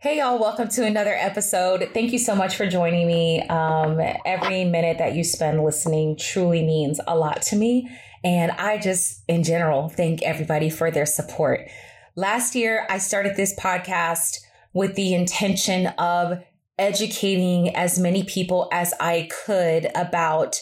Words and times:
Hey, 0.00 0.18
y'all, 0.18 0.38
welcome 0.38 0.68
to 0.68 0.84
another 0.84 1.12
episode. 1.12 1.90
Thank 1.92 2.12
you 2.12 2.20
so 2.20 2.36
much 2.36 2.54
for 2.54 2.68
joining 2.68 3.08
me. 3.08 3.42
Um, 3.48 4.00
every 4.24 4.64
minute 4.64 4.98
that 4.98 5.16
you 5.16 5.24
spend 5.24 5.64
listening 5.64 6.16
truly 6.16 6.62
means 6.62 7.00
a 7.08 7.18
lot 7.18 7.42
to 7.42 7.56
me. 7.56 7.90
And 8.22 8.52
I 8.52 8.78
just, 8.78 9.24
in 9.26 9.42
general, 9.42 9.88
thank 9.88 10.22
everybody 10.22 10.70
for 10.70 10.92
their 10.92 11.04
support. 11.04 11.68
Last 12.14 12.54
year, 12.54 12.86
I 12.88 12.98
started 12.98 13.34
this 13.34 13.58
podcast 13.58 14.38
with 14.72 14.94
the 14.94 15.14
intention 15.14 15.88
of 15.98 16.44
educating 16.78 17.74
as 17.74 17.98
many 17.98 18.22
people 18.22 18.68
as 18.72 18.94
I 19.00 19.28
could 19.44 19.88
about 19.96 20.60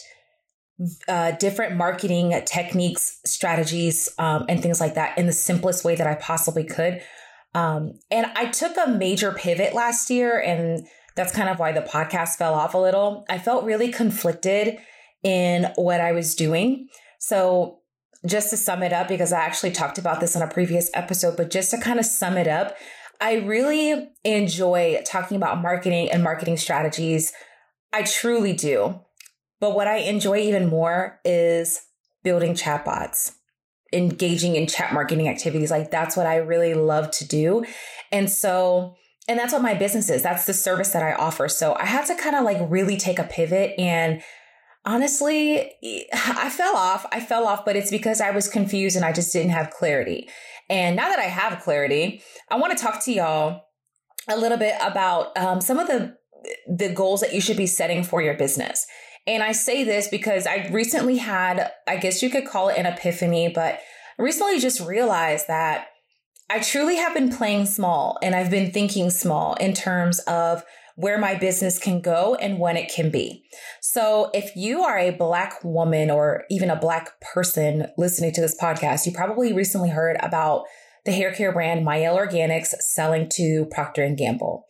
uh, 1.07 1.33
different 1.33 1.75
marketing 1.75 2.41
techniques, 2.47 3.19
strategies, 3.23 4.09
um, 4.17 4.45
and 4.49 4.63
things 4.63 4.81
like 4.81 4.95
that 4.95 5.15
in 5.15 5.27
the 5.27 5.31
simplest 5.31 5.85
way 5.85 5.93
that 5.93 6.07
I 6.07 6.15
possibly 6.15 6.63
could 6.63 7.03
um, 7.57 7.93
and 8.11 8.27
I 8.35 8.45
took 8.45 8.77
a 8.77 8.87
major 8.87 9.31
pivot 9.31 9.73
last 9.73 10.11
year, 10.11 10.39
and 10.39 10.85
that's 11.15 11.33
kind 11.33 11.49
of 11.49 11.57
why 11.57 11.71
the 11.71 11.81
podcast 11.81 12.35
fell 12.35 12.53
off 12.53 12.75
a 12.75 12.77
little. 12.77 13.25
I 13.29 13.39
felt 13.39 13.65
really 13.65 13.91
conflicted 13.91 14.77
in 15.23 15.71
what 15.75 15.99
I 15.99 16.11
was 16.11 16.35
doing. 16.35 16.87
So, 17.17 17.79
just 18.27 18.51
to 18.51 18.57
sum 18.57 18.83
it 18.83 18.93
up, 18.93 19.07
because 19.07 19.33
I 19.33 19.39
actually 19.39 19.71
talked 19.71 19.97
about 19.97 20.19
this 20.19 20.35
on 20.35 20.43
a 20.43 20.47
previous 20.47 20.91
episode, 20.93 21.35
but 21.35 21.49
just 21.49 21.71
to 21.71 21.79
kind 21.79 21.97
of 21.97 22.05
sum 22.05 22.37
it 22.37 22.47
up, 22.47 22.75
I 23.19 23.37
really 23.37 24.07
enjoy 24.23 25.01
talking 25.03 25.35
about 25.35 25.59
marketing 25.59 26.11
and 26.11 26.21
marketing 26.21 26.57
strategies. 26.57 27.33
I 27.91 28.03
truly 28.03 28.53
do. 28.53 28.99
But 29.59 29.73
what 29.73 29.87
I 29.87 29.97
enjoy 29.97 30.37
even 30.41 30.67
more 30.67 31.19
is 31.25 31.81
building 32.23 32.53
chatbots 32.53 33.36
engaging 33.93 34.55
in 34.55 34.67
chat 34.67 34.93
marketing 34.93 35.27
activities. 35.27 35.71
Like 35.71 35.91
that's 35.91 36.17
what 36.17 36.27
I 36.27 36.37
really 36.37 36.73
love 36.73 37.11
to 37.11 37.27
do. 37.27 37.65
And 38.11 38.29
so, 38.29 38.95
and 39.27 39.37
that's 39.37 39.53
what 39.53 39.61
my 39.61 39.73
business 39.73 40.09
is. 40.09 40.23
That's 40.23 40.45
the 40.45 40.53
service 40.53 40.89
that 40.89 41.03
I 41.03 41.13
offer. 41.13 41.47
So 41.47 41.75
I 41.75 41.85
had 41.85 42.05
to 42.05 42.15
kind 42.15 42.35
of 42.35 42.43
like 42.43 42.57
really 42.69 42.97
take 42.97 43.19
a 43.19 43.23
pivot 43.23 43.73
and 43.77 44.21
honestly, 44.85 45.71
I 46.13 46.49
fell 46.49 46.75
off. 46.75 47.05
I 47.11 47.19
fell 47.19 47.45
off, 47.45 47.65
but 47.65 47.75
it's 47.75 47.91
because 47.91 48.21
I 48.21 48.31
was 48.31 48.47
confused 48.47 48.95
and 48.95 49.05
I 49.05 49.11
just 49.11 49.31
didn't 49.33 49.51
have 49.51 49.69
clarity. 49.69 50.29
And 50.69 50.95
now 50.95 51.09
that 51.09 51.19
I 51.19 51.23
have 51.23 51.61
clarity, 51.61 52.21
I 52.49 52.57
want 52.57 52.75
to 52.75 52.83
talk 52.83 53.03
to 53.05 53.13
y'all 53.13 53.61
a 54.27 54.37
little 54.37 54.57
bit 54.57 54.75
about 54.81 55.37
um, 55.37 55.61
some 55.61 55.77
of 55.77 55.87
the 55.87 56.17
the 56.67 56.89
goals 56.89 57.21
that 57.21 57.33
you 57.33 57.41
should 57.41 57.57
be 57.57 57.67
setting 57.67 58.03
for 58.03 58.21
your 58.21 58.35
business. 58.35 58.85
And 59.27 59.43
I 59.43 59.51
say 59.51 59.83
this 59.83 60.07
because 60.07 60.47
I 60.47 60.69
recently 60.71 61.17
had, 61.17 61.69
I 61.85 61.97
guess 61.97 62.23
you 62.23 62.29
could 62.29 62.47
call 62.47 62.69
it 62.69 62.77
an 62.77 62.85
epiphany, 62.85 63.49
but 63.53 63.79
recently 64.17 64.59
just 64.59 64.79
realized 64.79 65.47
that 65.49 65.87
I 66.49 66.59
truly 66.59 66.95
have 66.95 67.13
been 67.13 67.29
playing 67.29 67.65
small 67.65 68.17
and 68.23 68.33
I've 68.33 68.49
been 68.49 68.71
thinking 68.71 69.09
small 69.09 69.55
in 69.55 69.73
terms 69.73 70.19
of 70.19 70.63
where 70.95 71.19
my 71.19 71.35
business 71.35 71.77
can 71.77 71.99
go 71.99 72.35
and 72.35 72.57
when 72.57 72.77
it 72.77 72.91
can 72.91 73.11
be. 73.11 73.43
So 73.81 74.31
if 74.33 74.55
you 74.55 74.81
are 74.81 74.97
a 74.97 75.11
black 75.11 75.63
woman 75.63 76.09
or 76.09 76.45
even 76.49 76.71
a 76.71 76.79
black 76.79 77.19
person 77.21 77.87
listening 77.97 78.31
to 78.33 78.41
this 78.41 78.57
podcast, 78.59 79.05
you 79.05 79.11
probably 79.11 79.51
recently 79.53 79.89
heard 79.89 80.17
about 80.21 80.63
the 81.05 81.11
hair 81.11 81.33
care 81.33 81.51
brand 81.51 81.85
Mielle 81.85 82.17
Organics 82.17 82.69
selling 82.79 83.29
to 83.33 83.65
Procter 83.71 84.03
and 84.03 84.17
Gamble. 84.17 84.65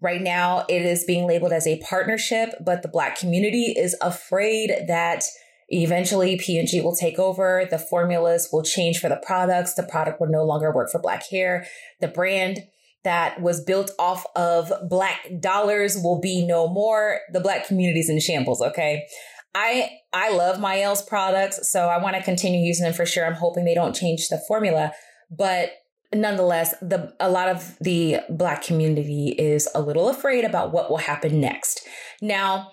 Right 0.00 0.22
now, 0.22 0.64
it 0.68 0.82
is 0.82 1.04
being 1.04 1.26
labeled 1.26 1.52
as 1.52 1.66
a 1.66 1.80
partnership, 1.80 2.54
but 2.64 2.82
the 2.82 2.88
Black 2.88 3.18
community 3.18 3.74
is 3.76 3.96
afraid 4.00 4.72
that 4.86 5.24
eventually 5.68 6.38
P&G 6.38 6.80
will 6.80 6.94
take 6.94 7.18
over. 7.18 7.66
The 7.68 7.78
formulas 7.78 8.48
will 8.52 8.62
change 8.62 8.98
for 8.98 9.08
the 9.08 9.20
products. 9.26 9.74
The 9.74 9.82
product 9.82 10.20
will 10.20 10.28
no 10.28 10.44
longer 10.44 10.72
work 10.72 10.90
for 10.90 11.00
Black 11.00 11.24
hair. 11.28 11.66
The 12.00 12.08
brand 12.08 12.60
that 13.04 13.40
was 13.40 13.62
built 13.64 13.90
off 13.98 14.24
of 14.36 14.72
Black 14.88 15.28
dollars 15.40 15.96
will 15.96 16.20
be 16.20 16.46
no 16.46 16.68
more. 16.68 17.20
The 17.32 17.40
Black 17.40 17.66
community's 17.66 18.08
in 18.08 18.20
shambles, 18.20 18.62
okay? 18.62 19.06
I 19.54 19.90
I 20.12 20.30
love 20.30 20.60
Mielle's 20.60 21.02
products, 21.02 21.70
so 21.70 21.88
I 21.88 22.00
want 22.02 22.16
to 22.16 22.22
continue 22.22 22.60
using 22.60 22.84
them 22.84 22.92
for 22.92 23.06
sure. 23.06 23.26
I'm 23.26 23.34
hoping 23.34 23.64
they 23.64 23.74
don't 23.74 23.96
change 23.96 24.28
the 24.28 24.40
formula, 24.46 24.92
but 25.30 25.70
nonetheless, 26.14 26.74
the 26.80 27.14
a 27.20 27.30
lot 27.30 27.48
of 27.48 27.76
the 27.80 28.20
black 28.28 28.62
community 28.62 29.28
is 29.38 29.68
a 29.74 29.80
little 29.80 30.08
afraid 30.08 30.44
about 30.44 30.72
what 30.72 30.90
will 30.90 30.98
happen 30.98 31.40
next. 31.40 31.86
Now, 32.20 32.72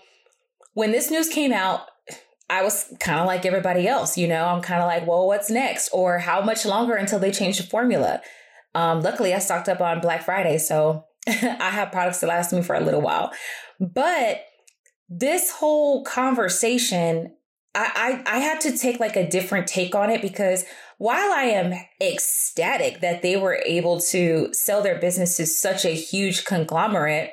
when 0.73 0.91
this 0.91 1.11
news 1.11 1.29
came 1.29 1.51
out, 1.51 1.81
I 2.49 2.63
was 2.63 2.93
kind 2.99 3.19
of 3.19 3.25
like 3.25 3.45
everybody 3.45 3.87
else, 3.87 4.17
you 4.17 4.27
know, 4.27 4.45
I'm 4.45 4.61
kind 4.61 4.81
of 4.81 4.87
like, 4.87 5.07
well, 5.07 5.25
what's 5.27 5.49
next? 5.49 5.89
Or 5.89 6.19
how 6.19 6.41
much 6.41 6.65
longer 6.65 6.93
until 6.93 7.17
they 7.17 7.31
change 7.31 7.57
the 7.57 7.63
formula? 7.63 8.21
Um, 8.75 9.01
luckily, 9.01 9.33
I 9.33 9.39
stocked 9.39 9.69
up 9.69 9.81
on 9.81 10.01
Black 10.01 10.23
Friday, 10.23 10.57
so 10.57 11.05
I 11.27 11.69
have 11.71 11.91
products 11.91 12.19
that 12.19 12.27
last 12.27 12.53
me 12.53 12.61
for 12.61 12.75
a 12.75 12.81
little 12.81 13.01
while. 13.01 13.31
But 13.79 14.43
this 15.09 15.51
whole 15.51 16.03
conversation, 16.03 17.35
I, 17.73 18.21
I, 18.27 18.35
I 18.35 18.39
had 18.39 18.61
to 18.61 18.77
take 18.77 18.99
like 18.99 19.15
a 19.15 19.27
different 19.27 19.67
take 19.67 19.95
on 19.95 20.09
it 20.09 20.21
because 20.21 20.65
while 20.97 21.31
I 21.31 21.43
am 21.43 21.73
ecstatic 22.01 23.01
that 23.01 23.21
they 23.21 23.35
were 23.35 23.61
able 23.65 23.99
to 24.01 24.53
sell 24.53 24.81
their 24.81 24.99
business 24.99 25.37
to 25.37 25.45
such 25.45 25.85
a 25.85 25.89
huge 25.89 26.45
conglomerate, 26.45 27.31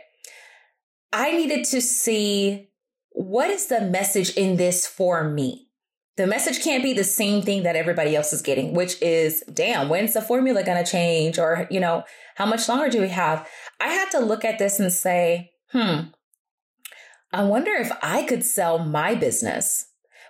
I 1.12 1.33
needed 1.33 1.65
to 1.67 1.81
see 1.81 2.69
what 3.11 3.50
is 3.50 3.67
the 3.67 3.81
message 3.81 4.31
in 4.31 4.56
this 4.56 4.87
for 4.87 5.28
me? 5.28 5.69
The 6.17 6.27
message 6.27 6.62
can't 6.62 6.83
be 6.83 6.93
the 6.93 7.05
same 7.05 7.43
thing 7.43 7.62
that 7.62 7.77
everybody 7.77 8.17
else 8.17 8.33
is 8.33 8.43
getting, 8.43 8.75
which 8.75 9.00
is, 9.00 9.43
damn, 9.53 9.89
when's 9.89 10.15
the 10.15 10.21
formula 10.21 10.62
going 10.62 10.83
to 10.83 10.91
change? 10.91 11.39
Or, 11.39 11.67
you 11.71 11.81
know, 11.81 12.05
how 12.37 12.47
much 12.47 12.69
longer 12.69 12.91
do 12.91 13.00
we 13.00 13.09
have? 13.09 13.49
I 13.81 13.89
had 13.89 14.11
to 14.11 14.21
look 14.21 14.44
at 14.44 14.59
this 14.59 14.79
and 14.79 14.93
say, 14.93 15.53
hmm, 15.71 16.09
I 17.33 17.44
wonder 17.44 17.73
if 17.73 17.91
I 18.03 18.25
could 18.25 18.44
sell 18.44 18.79
my 18.79 19.15
business 19.15 19.87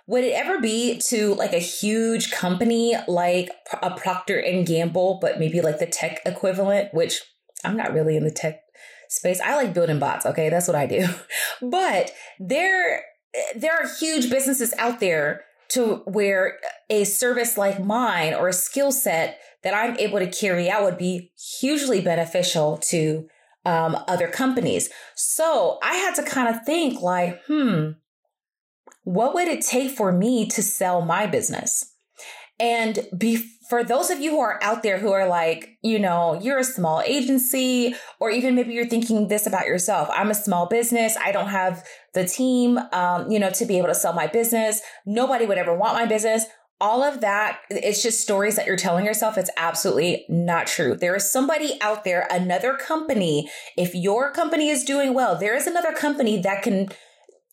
would 0.07 0.23
it 0.23 0.33
ever 0.33 0.59
be 0.59 0.99
to 1.07 1.33
like 1.35 1.53
a 1.53 1.59
huge 1.59 2.31
company 2.31 2.95
like 3.07 3.49
a 3.81 3.91
Procter 3.91 4.37
and 4.37 4.65
Gamble, 4.65 5.19
but 5.21 5.39
maybe 5.39 5.61
like 5.61 5.79
the 5.79 5.85
tech 5.85 6.19
equivalent, 6.25 6.93
which 6.93 7.21
I'm 7.63 7.77
not 7.77 7.93
really 7.93 8.17
in 8.17 8.23
the 8.23 8.31
tech 8.31 8.61
space. 9.09 9.39
I 9.39 9.55
like 9.55 9.73
building 9.73 9.99
bots. 9.99 10.25
Okay. 10.25 10.49
That's 10.49 10.67
what 10.67 10.75
I 10.75 10.85
do. 10.85 11.07
But 11.61 12.11
there, 12.39 13.03
there 13.55 13.73
are 13.73 13.87
huge 13.99 14.29
businesses 14.29 14.73
out 14.77 14.99
there 14.99 15.45
to 15.69 16.01
where 16.05 16.59
a 16.89 17.03
service 17.05 17.57
like 17.57 17.83
mine 17.83 18.33
or 18.33 18.49
a 18.49 18.53
skill 18.53 18.91
set 18.91 19.39
that 19.63 19.73
I'm 19.73 19.97
able 19.97 20.19
to 20.19 20.27
carry 20.27 20.69
out 20.69 20.83
would 20.83 20.97
be 20.97 21.31
hugely 21.59 22.01
beneficial 22.01 22.77
to 22.89 23.27
um, 23.65 23.97
other 24.07 24.27
companies. 24.27 24.89
So 25.15 25.79
I 25.81 25.93
had 25.95 26.15
to 26.15 26.23
kind 26.23 26.53
of 26.53 26.65
think 26.65 27.01
like, 27.01 27.41
hmm, 27.47 27.91
what 29.03 29.33
would 29.33 29.47
it 29.47 29.61
take 29.61 29.91
for 29.91 30.11
me 30.11 30.47
to 30.47 30.61
sell 30.61 31.01
my 31.01 31.27
business? 31.27 31.93
And 32.59 33.07
be, 33.17 33.43
for 33.69 33.83
those 33.83 34.09
of 34.09 34.21
you 34.21 34.31
who 34.31 34.39
are 34.39 34.59
out 34.61 34.83
there 34.83 34.99
who 34.99 35.11
are 35.11 35.27
like, 35.27 35.77
you 35.81 35.97
know, 35.97 36.39
you're 36.41 36.59
a 36.59 36.63
small 36.63 37.01
agency, 37.05 37.95
or 38.19 38.29
even 38.29 38.55
maybe 38.55 38.73
you're 38.73 38.87
thinking 38.87 39.27
this 39.27 39.47
about 39.47 39.65
yourself. 39.65 40.07
I'm 40.13 40.29
a 40.29 40.35
small 40.35 40.67
business. 40.67 41.17
I 41.17 41.31
don't 41.31 41.49
have 41.49 41.83
the 42.13 42.25
team, 42.25 42.77
um, 42.91 43.29
you 43.29 43.39
know, 43.39 43.49
to 43.51 43.65
be 43.65 43.77
able 43.77 43.87
to 43.87 43.95
sell 43.95 44.13
my 44.13 44.27
business. 44.27 44.81
Nobody 45.05 45.45
would 45.45 45.57
ever 45.57 45.75
want 45.75 45.95
my 45.95 46.05
business. 46.05 46.45
All 46.79 47.01
of 47.01 47.21
that, 47.21 47.59
it's 47.69 48.03
just 48.03 48.21
stories 48.21 48.55
that 48.55 48.67
you're 48.67 48.75
telling 48.75 49.05
yourself. 49.05 49.37
It's 49.37 49.49
absolutely 49.57 50.25
not 50.29 50.67
true. 50.67 50.95
There 50.95 51.15
is 51.15 51.31
somebody 51.31 51.77
out 51.81 52.03
there, 52.03 52.27
another 52.29 52.75
company. 52.75 53.49
If 53.77 53.95
your 53.95 54.31
company 54.31 54.69
is 54.69 54.83
doing 54.83 55.13
well, 55.13 55.37
there 55.37 55.55
is 55.55 55.65
another 55.65 55.93
company 55.93 56.41
that 56.41 56.61
can, 56.61 56.89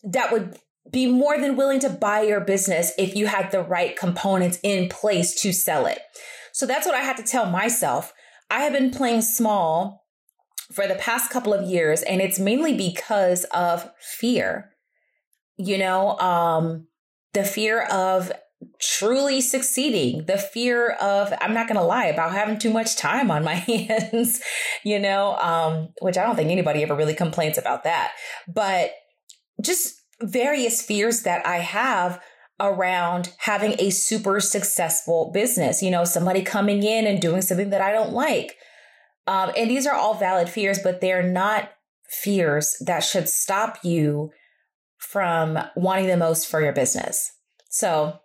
that 0.04 0.32
would 0.32 0.58
be 0.91 1.06
more 1.06 1.38
than 1.38 1.56
willing 1.56 1.80
to 1.80 1.91
buy 1.91 2.22
your 2.22 2.41
business 2.41 2.92
if 2.98 3.14
you 3.14 3.26
had 3.26 3.50
the 3.50 3.62
right 3.62 3.96
components 3.96 4.58
in 4.62 4.88
place 4.88 5.41
to 5.42 5.52
sell 5.52 5.86
it. 5.86 6.00
So 6.52 6.66
that's 6.66 6.86
what 6.86 6.94
I 6.94 7.00
had 7.00 7.16
to 7.18 7.22
tell 7.22 7.46
myself. 7.46 8.12
I 8.50 8.60
have 8.60 8.72
been 8.72 8.91
playing 8.91 9.22
small 9.22 10.04
for 10.72 10.86
the 10.86 10.94
past 10.96 11.30
couple 11.30 11.52
of 11.52 11.68
years, 11.68 12.02
and 12.02 12.20
it's 12.20 12.38
mainly 12.38 12.77
because 12.77 13.44
of 13.44 13.91
fear. 14.00 14.71
You 15.56 15.78
know, 15.78 16.18
um, 16.18 16.86
the 17.34 17.44
fear 17.44 17.82
of 17.82 18.32
truly 18.80 19.41
succeeding, 19.41 20.27
the 20.27 20.38
fear 20.38 20.91
of, 21.00 21.32
I'm 21.41 21.54
not 21.54 21.66
going 21.66 21.78
to 21.78 21.86
lie 21.86 22.06
about 22.06 22.32
having 22.32 22.59
too 22.59 22.71
much 22.71 22.97
time 22.97 23.30
on 23.30 23.44
my 23.44 23.54
hands, 23.54 24.41
you 24.84 24.98
know, 24.98 25.36
um, 25.36 25.91
which 26.00 26.18
I 26.18 26.24
don't 26.24 26.36
think 26.36 26.50
anybody 26.50 26.82
ever 26.82 26.94
really 26.94 27.15
complains 27.15 27.59
about 27.59 27.84
that. 27.84 28.12
But 28.53 28.92
just 29.62 29.99
various 30.22 30.82
fears 30.82 31.22
that 31.22 31.46
I 31.46 31.58
have 31.58 32.20
around 32.60 33.32
having 33.38 33.74
a 33.78 33.90
super 33.90 34.40
successful 34.40 35.30
business. 35.32 35.82
You 35.82 35.90
know, 35.90 36.04
somebody 36.04 36.42
coming 36.42 36.82
in 36.82 37.06
and 37.06 37.20
doing 37.20 37.42
something 37.42 37.70
that 37.70 37.80
I 37.80 37.92
don't 37.92 38.12
like. 38.12 38.56
Um, 39.26 39.52
and 39.56 39.70
these 39.70 39.86
are 39.86 39.94
all 39.94 40.14
valid 40.14 40.48
fears, 40.48 40.78
but 40.82 41.00
they're 41.00 41.22
not 41.22 41.70
fears 42.08 42.76
that 42.84 43.00
should 43.00 43.28
stop 43.28 43.78
you 43.84 44.30
from 44.98 45.58
wanting 45.76 46.08
the 46.08 46.16
most 46.16 46.46
for 46.46 46.60
your 46.60 46.72
business. 46.72 47.30
So 47.70 48.18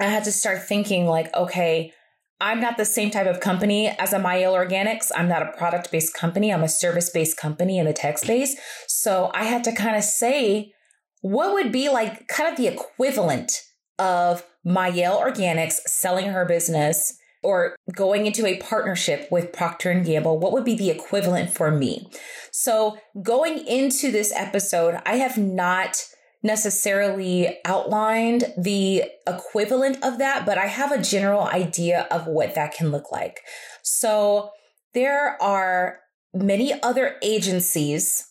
I 0.00 0.06
had 0.06 0.24
to 0.24 0.32
start 0.32 0.62
thinking 0.62 1.06
like, 1.06 1.34
okay, 1.34 1.92
I'm 2.40 2.60
not 2.60 2.78
the 2.78 2.86
same 2.86 3.10
type 3.10 3.26
of 3.26 3.40
company 3.40 3.88
as 3.98 4.14
a 4.14 4.18
Mielle 4.18 4.54
Organics. 4.54 5.10
I'm 5.14 5.28
not 5.28 5.42
a 5.42 5.52
product 5.56 5.92
based 5.92 6.14
company. 6.14 6.52
I'm 6.52 6.62
a 6.62 6.68
service 6.68 7.10
based 7.10 7.36
company 7.36 7.78
in 7.78 7.84
the 7.84 7.92
tech 7.92 8.16
space. 8.16 8.56
So 8.88 9.30
I 9.34 9.44
had 9.44 9.62
to 9.64 9.72
kind 9.72 9.96
of 9.96 10.02
say 10.02 10.72
what 11.20 11.52
would 11.52 11.72
be 11.72 11.88
like 11.88 12.28
kind 12.28 12.50
of 12.50 12.56
the 12.56 12.66
equivalent 12.66 13.52
of 13.98 14.44
Mielle 14.64 15.20
Organics 15.20 15.74
selling 15.86 16.30
her 16.30 16.44
business 16.44 17.16
or 17.42 17.76
going 17.94 18.26
into 18.26 18.46
a 18.46 18.58
partnership 18.58 19.28
with 19.30 19.52
Procter 19.52 19.90
and 19.90 20.04
Gamble, 20.04 20.38
what 20.38 20.52
would 20.52 20.64
be 20.64 20.76
the 20.76 20.90
equivalent 20.90 21.50
for 21.50 21.70
me? 21.70 22.10
So 22.50 22.98
going 23.22 23.66
into 23.66 24.10
this 24.10 24.32
episode, 24.34 25.00
I 25.06 25.16
have 25.16 25.38
not 25.38 26.04
necessarily 26.42 27.58
outlined 27.64 28.52
the 28.56 29.04
equivalent 29.26 30.02
of 30.02 30.18
that, 30.18 30.46
but 30.46 30.58
I 30.58 30.66
have 30.66 30.92
a 30.92 31.02
general 31.02 31.42
idea 31.42 32.06
of 32.10 32.26
what 32.26 32.54
that 32.54 32.72
can 32.72 32.90
look 32.90 33.12
like. 33.12 33.40
So 33.82 34.50
there 34.94 35.40
are 35.42 36.00
many 36.32 36.80
other 36.82 37.16
agencies, 37.22 38.26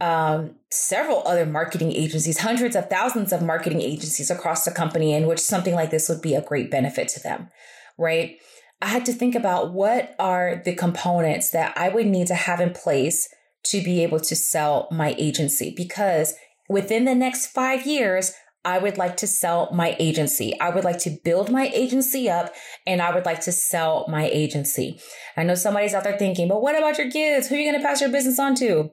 um, 0.00 0.56
several 0.70 1.22
other 1.26 1.46
marketing 1.46 1.92
agencies, 1.92 2.38
hundreds 2.38 2.74
of 2.76 2.90
thousands 2.90 3.32
of 3.32 3.42
marketing 3.42 3.80
agencies 3.80 4.30
across 4.30 4.64
the 4.64 4.70
company 4.70 5.12
in 5.12 5.26
which 5.26 5.38
something 5.38 5.74
like 5.74 5.90
this 5.90 6.08
would 6.08 6.20
be 6.20 6.34
a 6.34 6.42
great 6.42 6.70
benefit 6.70 7.08
to 7.08 7.20
them, 7.20 7.48
right? 7.98 8.36
I 8.82 8.88
had 8.88 9.06
to 9.06 9.12
think 9.12 9.34
about 9.34 9.72
what 9.72 10.14
are 10.18 10.60
the 10.64 10.74
components 10.74 11.50
that 11.50 11.76
I 11.76 11.88
would 11.88 12.06
need 12.06 12.26
to 12.26 12.34
have 12.34 12.60
in 12.60 12.72
place 12.72 13.28
to 13.66 13.82
be 13.82 14.02
able 14.02 14.20
to 14.20 14.36
sell 14.36 14.88
my 14.90 15.14
agency 15.16 15.72
because 15.76 16.34
within 16.68 17.04
the 17.04 17.14
next 17.14 17.46
five 17.46 17.86
years, 17.86 18.32
I 18.64 18.78
would 18.78 18.96
like 18.96 19.16
to 19.18 19.26
sell 19.26 19.70
my 19.72 19.94
agency. 19.98 20.58
I 20.58 20.70
would 20.70 20.84
like 20.84 20.98
to 21.00 21.16
build 21.22 21.50
my 21.50 21.68
agency 21.68 22.30
up 22.30 22.54
and 22.86 23.00
I 23.02 23.14
would 23.14 23.26
like 23.26 23.40
to 23.42 23.52
sell 23.52 24.06
my 24.08 24.26
agency. 24.26 24.98
I 25.36 25.44
know 25.44 25.54
somebody's 25.54 25.94
out 25.94 26.04
there 26.04 26.18
thinking, 26.18 26.48
but 26.48 26.62
what 26.62 26.76
about 26.76 26.98
your 26.98 27.10
kids? 27.10 27.48
Who 27.48 27.54
are 27.54 27.58
you 27.58 27.70
going 27.70 27.80
to 27.80 27.86
pass 27.86 28.00
your 28.00 28.10
business 28.10 28.38
on 28.38 28.54
to? 28.56 28.90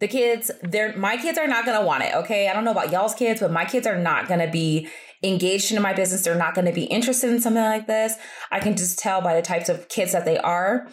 The 0.00 0.08
kids, 0.08 0.50
they're, 0.62 0.96
my 0.96 1.16
kids 1.16 1.38
are 1.38 1.46
not 1.46 1.64
going 1.64 1.78
to 1.78 1.86
want 1.86 2.04
it. 2.04 2.14
Okay. 2.14 2.48
I 2.48 2.52
don't 2.52 2.64
know 2.64 2.72
about 2.72 2.92
y'all's 2.92 3.14
kids, 3.14 3.40
but 3.40 3.50
my 3.50 3.64
kids 3.64 3.86
are 3.86 3.98
not 3.98 4.28
going 4.28 4.40
to 4.40 4.50
be 4.50 4.88
engaged 5.22 5.72
in 5.72 5.80
my 5.80 5.94
business. 5.94 6.22
They're 6.22 6.34
not 6.34 6.54
going 6.54 6.66
to 6.66 6.72
be 6.72 6.84
interested 6.84 7.30
in 7.30 7.40
something 7.40 7.62
like 7.62 7.86
this. 7.86 8.14
I 8.50 8.60
can 8.60 8.76
just 8.76 8.98
tell 8.98 9.22
by 9.22 9.34
the 9.34 9.42
types 9.42 9.68
of 9.68 9.88
kids 9.88 10.12
that 10.12 10.24
they 10.24 10.38
are. 10.38 10.88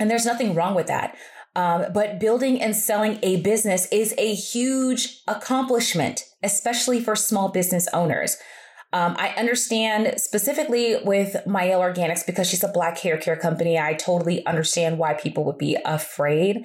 And 0.00 0.10
there's 0.10 0.24
nothing 0.24 0.54
wrong 0.54 0.74
with 0.74 0.86
that. 0.86 1.16
Um, 1.54 1.86
but 1.92 2.18
building 2.18 2.62
and 2.62 2.74
selling 2.74 3.18
a 3.22 3.42
business 3.42 3.86
is 3.92 4.14
a 4.16 4.34
huge 4.34 5.20
accomplishment, 5.28 6.24
especially 6.42 7.00
for 7.00 7.14
small 7.14 7.50
business 7.50 7.86
owners. 7.92 8.38
Um, 8.94 9.16
I 9.18 9.28
understand 9.38 10.14
specifically 10.18 10.96
with 11.02 11.46
Mielle 11.46 11.80
Organics 11.80 12.26
because 12.26 12.48
she's 12.48 12.64
a 12.64 12.68
black 12.68 12.98
hair 12.98 13.16
care 13.16 13.36
company. 13.36 13.78
I 13.78 13.94
totally 13.94 14.44
understand 14.46 14.98
why 14.98 15.14
people 15.14 15.44
would 15.44 15.58
be 15.58 15.76
afraid. 15.84 16.64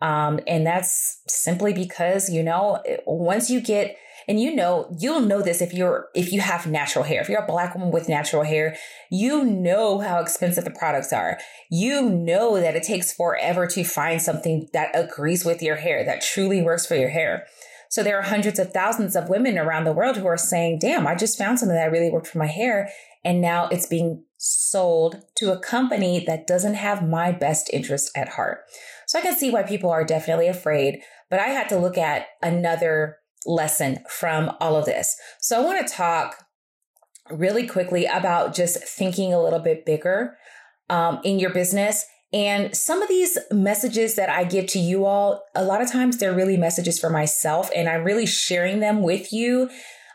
Um, 0.00 0.40
and 0.46 0.66
that's 0.66 1.20
simply 1.28 1.72
because, 1.72 2.28
you 2.28 2.42
know, 2.42 2.82
once 3.06 3.48
you 3.50 3.60
get 3.60 3.96
and 4.26 4.40
you 4.40 4.54
know, 4.54 4.94
you'll 4.98 5.20
know 5.20 5.42
this 5.42 5.60
if 5.60 5.74
you're, 5.74 6.08
if 6.14 6.32
you 6.32 6.40
have 6.40 6.66
natural 6.66 7.04
hair. 7.04 7.20
If 7.20 7.28
you're 7.28 7.42
a 7.42 7.46
black 7.46 7.74
woman 7.74 7.90
with 7.90 8.08
natural 8.08 8.42
hair, 8.42 8.76
you 9.10 9.44
know 9.44 9.98
how 9.98 10.20
expensive 10.20 10.64
the 10.64 10.70
products 10.70 11.12
are. 11.12 11.38
You 11.70 12.08
know 12.08 12.58
that 12.58 12.74
it 12.74 12.84
takes 12.84 13.12
forever 13.12 13.66
to 13.68 13.84
find 13.84 14.22
something 14.22 14.68
that 14.72 14.90
agrees 14.94 15.44
with 15.44 15.62
your 15.62 15.76
hair, 15.76 16.04
that 16.04 16.22
truly 16.22 16.62
works 16.62 16.86
for 16.86 16.94
your 16.94 17.10
hair. 17.10 17.46
So 17.90 18.02
there 18.02 18.18
are 18.18 18.22
hundreds 18.22 18.58
of 18.58 18.72
thousands 18.72 19.14
of 19.14 19.28
women 19.28 19.58
around 19.58 19.84
the 19.84 19.92
world 19.92 20.16
who 20.16 20.26
are 20.26 20.38
saying, 20.38 20.78
damn, 20.80 21.06
I 21.06 21.14
just 21.14 21.38
found 21.38 21.58
something 21.58 21.76
that 21.76 21.92
really 21.92 22.10
worked 22.10 22.26
for 22.26 22.38
my 22.38 22.46
hair. 22.46 22.90
And 23.24 23.40
now 23.40 23.68
it's 23.68 23.86
being 23.86 24.24
sold 24.38 25.22
to 25.36 25.52
a 25.52 25.60
company 25.60 26.24
that 26.26 26.46
doesn't 26.46 26.74
have 26.74 27.06
my 27.06 27.30
best 27.30 27.70
interest 27.72 28.10
at 28.16 28.30
heart. 28.30 28.60
So 29.14 29.20
I 29.20 29.22
can 29.22 29.36
see 29.36 29.52
why 29.52 29.62
people 29.62 29.90
are 29.90 30.02
definitely 30.02 30.48
afraid, 30.48 30.98
but 31.30 31.38
I 31.38 31.50
had 31.50 31.68
to 31.68 31.78
look 31.78 31.96
at 31.96 32.26
another 32.42 33.18
lesson 33.46 34.00
from 34.10 34.50
all 34.60 34.74
of 34.74 34.86
this. 34.86 35.14
So 35.40 35.56
I 35.56 35.64
want 35.64 35.86
to 35.86 35.94
talk 35.94 36.44
really 37.30 37.64
quickly 37.64 38.06
about 38.06 38.56
just 38.56 38.82
thinking 38.82 39.32
a 39.32 39.40
little 39.40 39.60
bit 39.60 39.86
bigger 39.86 40.36
um, 40.90 41.20
in 41.22 41.38
your 41.38 41.50
business. 41.50 42.04
And 42.32 42.76
some 42.76 43.02
of 43.02 43.08
these 43.08 43.38
messages 43.52 44.16
that 44.16 44.30
I 44.30 44.42
give 44.42 44.66
to 44.70 44.80
you 44.80 45.04
all, 45.04 45.44
a 45.54 45.62
lot 45.62 45.80
of 45.80 45.92
times 45.92 46.18
they're 46.18 46.34
really 46.34 46.56
messages 46.56 46.98
for 46.98 47.08
myself, 47.08 47.70
and 47.72 47.88
I'm 47.88 48.02
really 48.02 48.26
sharing 48.26 48.80
them 48.80 49.00
with 49.00 49.32
you. 49.32 49.70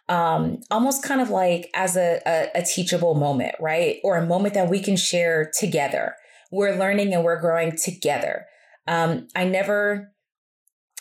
Um, 0.10 0.60
almost 0.72 1.04
kind 1.04 1.22
of 1.22 1.30
like 1.30 1.69
as 1.74 1.95
a, 1.95 2.22
a, 2.25 2.50
a 2.54 2.63
teachable 2.63 3.16
moment, 3.16 3.56
right? 3.62 4.02
Or 4.04 4.18
a 4.18 4.25
moment 4.25 4.56
that 4.56 4.69
we 4.69 4.81
can 4.81 4.98
share 4.98 5.50
together. 5.57 6.16
We're 6.52 6.75
learning 6.78 7.13
and 7.13 7.24
we're 7.24 7.40
growing 7.40 7.78
together. 7.81 8.45
Um, 8.89 9.27
I 9.36 9.45
never 9.45 10.12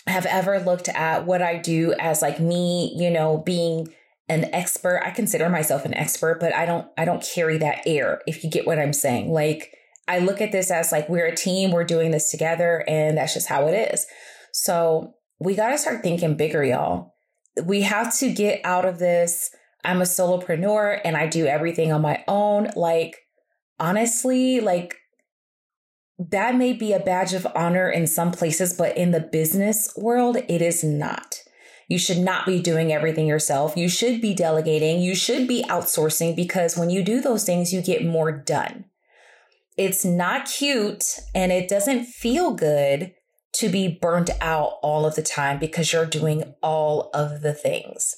have 0.06 0.26
ever 0.26 0.60
looked 0.60 0.88
at 0.88 1.26
what 1.26 1.42
I 1.42 1.58
do 1.58 1.94
as 1.98 2.22
like 2.22 2.38
me, 2.38 2.94
you 2.96 3.10
know, 3.10 3.38
being 3.38 3.92
an 4.28 4.48
expert. 4.54 5.02
I 5.04 5.10
consider 5.10 5.48
myself 5.48 5.84
an 5.84 5.94
expert, 5.94 6.38
but 6.38 6.54
I 6.54 6.66
don't 6.66 6.86
I 6.96 7.04
don't 7.04 7.26
carry 7.34 7.58
that 7.58 7.80
air 7.86 8.20
if 8.26 8.44
you 8.44 8.50
get 8.50 8.66
what 8.66 8.78
I'm 8.78 8.92
saying. 8.92 9.32
Like 9.32 9.72
I 10.06 10.20
look 10.20 10.40
at 10.40 10.52
this 10.52 10.70
as 10.70 10.92
like 10.92 11.08
we're 11.08 11.26
a 11.26 11.34
team, 11.34 11.72
we're 11.72 11.84
doing 11.84 12.12
this 12.12 12.30
together 12.30 12.84
and 12.86 13.18
that's 13.18 13.34
just 13.34 13.48
how 13.48 13.66
it 13.66 13.92
is. 13.92 14.06
So, 14.52 15.14
we 15.40 15.54
got 15.54 15.70
to 15.70 15.78
start 15.78 16.02
thinking 16.02 16.36
bigger, 16.36 16.64
y'all. 16.64 17.14
We 17.62 17.82
have 17.82 18.16
to 18.18 18.32
get 18.32 18.60
out 18.64 18.84
of 18.84 18.98
this 18.98 19.50
I'm 19.84 20.00
a 20.00 20.04
solopreneur 20.04 21.00
and 21.04 21.16
I 21.16 21.26
do 21.26 21.46
everything 21.46 21.92
on 21.92 22.02
my 22.02 22.24
own. 22.26 22.68
Like 22.76 23.16
honestly, 23.78 24.60
like 24.60 24.96
that 26.18 26.56
may 26.56 26.72
be 26.72 26.92
a 26.92 26.98
badge 26.98 27.32
of 27.32 27.46
honor 27.54 27.88
in 27.88 28.06
some 28.06 28.32
places, 28.32 28.74
but 28.76 28.96
in 28.96 29.12
the 29.12 29.20
business 29.20 29.92
world, 29.96 30.36
it 30.48 30.60
is 30.60 30.82
not. 30.82 31.42
You 31.88 31.98
should 31.98 32.18
not 32.18 32.44
be 32.44 32.60
doing 32.60 32.92
everything 32.92 33.26
yourself. 33.26 33.76
You 33.76 33.88
should 33.88 34.20
be 34.20 34.34
delegating. 34.34 35.00
You 35.00 35.14
should 35.14 35.46
be 35.46 35.64
outsourcing 35.68 36.36
because 36.36 36.76
when 36.76 36.90
you 36.90 37.02
do 37.02 37.20
those 37.20 37.44
things, 37.44 37.72
you 37.72 37.80
get 37.80 38.04
more 38.04 38.32
done. 38.32 38.84
It's 39.76 40.04
not 40.04 40.46
cute 40.46 41.04
and 41.34 41.52
it 41.52 41.68
doesn't 41.68 42.04
feel 42.04 42.52
good 42.52 43.14
to 43.54 43.68
be 43.68 43.98
burnt 44.02 44.30
out 44.40 44.74
all 44.82 45.06
of 45.06 45.14
the 45.14 45.22
time 45.22 45.58
because 45.58 45.92
you're 45.92 46.04
doing 46.04 46.54
all 46.62 47.10
of 47.14 47.42
the 47.42 47.54
things. 47.54 48.16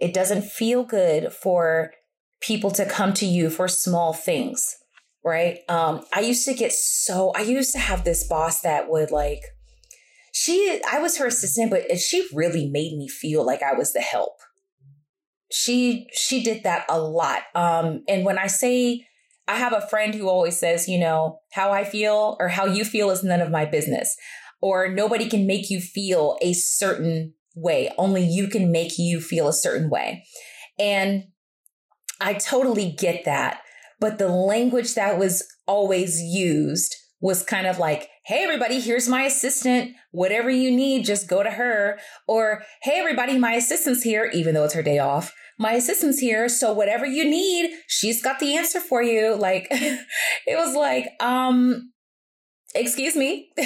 It 0.00 0.14
doesn't 0.14 0.44
feel 0.44 0.84
good 0.84 1.32
for 1.32 1.92
people 2.40 2.70
to 2.72 2.86
come 2.86 3.12
to 3.14 3.26
you 3.26 3.50
for 3.50 3.66
small 3.66 4.12
things 4.12 4.79
right? 5.24 5.58
Um, 5.68 6.04
I 6.14 6.20
used 6.20 6.44
to 6.46 6.54
get 6.54 6.72
so, 6.72 7.32
I 7.36 7.42
used 7.42 7.72
to 7.72 7.78
have 7.78 8.04
this 8.04 8.26
boss 8.26 8.62
that 8.62 8.88
would 8.88 9.10
like, 9.10 9.40
she, 10.32 10.80
I 10.90 11.00
was 11.00 11.18
her 11.18 11.26
assistant, 11.26 11.70
but 11.70 11.98
she 11.98 12.26
really 12.32 12.68
made 12.68 12.96
me 12.96 13.08
feel 13.08 13.44
like 13.44 13.62
I 13.62 13.74
was 13.74 13.92
the 13.92 14.00
help. 14.00 14.34
She, 15.52 16.06
she 16.12 16.42
did 16.42 16.62
that 16.62 16.86
a 16.88 17.00
lot. 17.00 17.42
Um, 17.54 18.04
and 18.08 18.24
when 18.24 18.38
I 18.38 18.46
say, 18.46 19.06
I 19.48 19.56
have 19.56 19.72
a 19.72 19.86
friend 19.88 20.14
who 20.14 20.28
always 20.28 20.56
says, 20.56 20.88
you 20.88 20.98
know, 20.98 21.40
how 21.52 21.72
I 21.72 21.82
feel 21.82 22.36
or 22.38 22.48
how 22.48 22.66
you 22.66 22.84
feel 22.84 23.10
is 23.10 23.24
none 23.24 23.40
of 23.40 23.50
my 23.50 23.64
business, 23.64 24.16
or 24.62 24.88
nobody 24.88 25.28
can 25.28 25.46
make 25.46 25.70
you 25.70 25.80
feel 25.80 26.38
a 26.40 26.52
certain 26.52 27.34
way. 27.56 27.90
Only 27.98 28.22
you 28.22 28.46
can 28.46 28.70
make 28.70 28.96
you 28.96 29.20
feel 29.20 29.48
a 29.48 29.52
certain 29.52 29.90
way. 29.90 30.24
And 30.78 31.24
I 32.20 32.34
totally 32.34 32.92
get 32.92 33.24
that. 33.24 33.62
But 34.00 34.18
the 34.18 34.28
language 34.28 34.94
that 34.94 35.18
was 35.18 35.46
always 35.66 36.22
used 36.22 36.96
was 37.20 37.42
kind 37.42 37.66
of 37.66 37.78
like, 37.78 38.08
Hey, 38.24 38.42
everybody, 38.42 38.80
here's 38.80 39.08
my 39.08 39.24
assistant. 39.24 39.92
Whatever 40.10 40.50
you 40.50 40.70
need, 40.70 41.04
just 41.04 41.28
go 41.28 41.42
to 41.42 41.50
her. 41.50 41.98
Or, 42.26 42.62
Hey, 42.82 42.98
everybody, 42.98 43.38
my 43.38 43.52
assistant's 43.52 44.02
here, 44.02 44.30
even 44.32 44.54
though 44.54 44.64
it's 44.64 44.74
her 44.74 44.82
day 44.82 44.98
off. 44.98 45.34
My 45.58 45.72
assistant's 45.72 46.18
here. 46.18 46.48
So 46.48 46.72
whatever 46.72 47.04
you 47.04 47.24
need, 47.24 47.70
she's 47.86 48.22
got 48.22 48.38
the 48.38 48.56
answer 48.56 48.80
for 48.80 49.02
you. 49.02 49.34
Like, 49.36 49.68
it 49.70 50.56
was 50.56 50.74
like, 50.74 51.08
um, 51.20 51.92
excuse 52.74 53.14
me. 53.14 53.50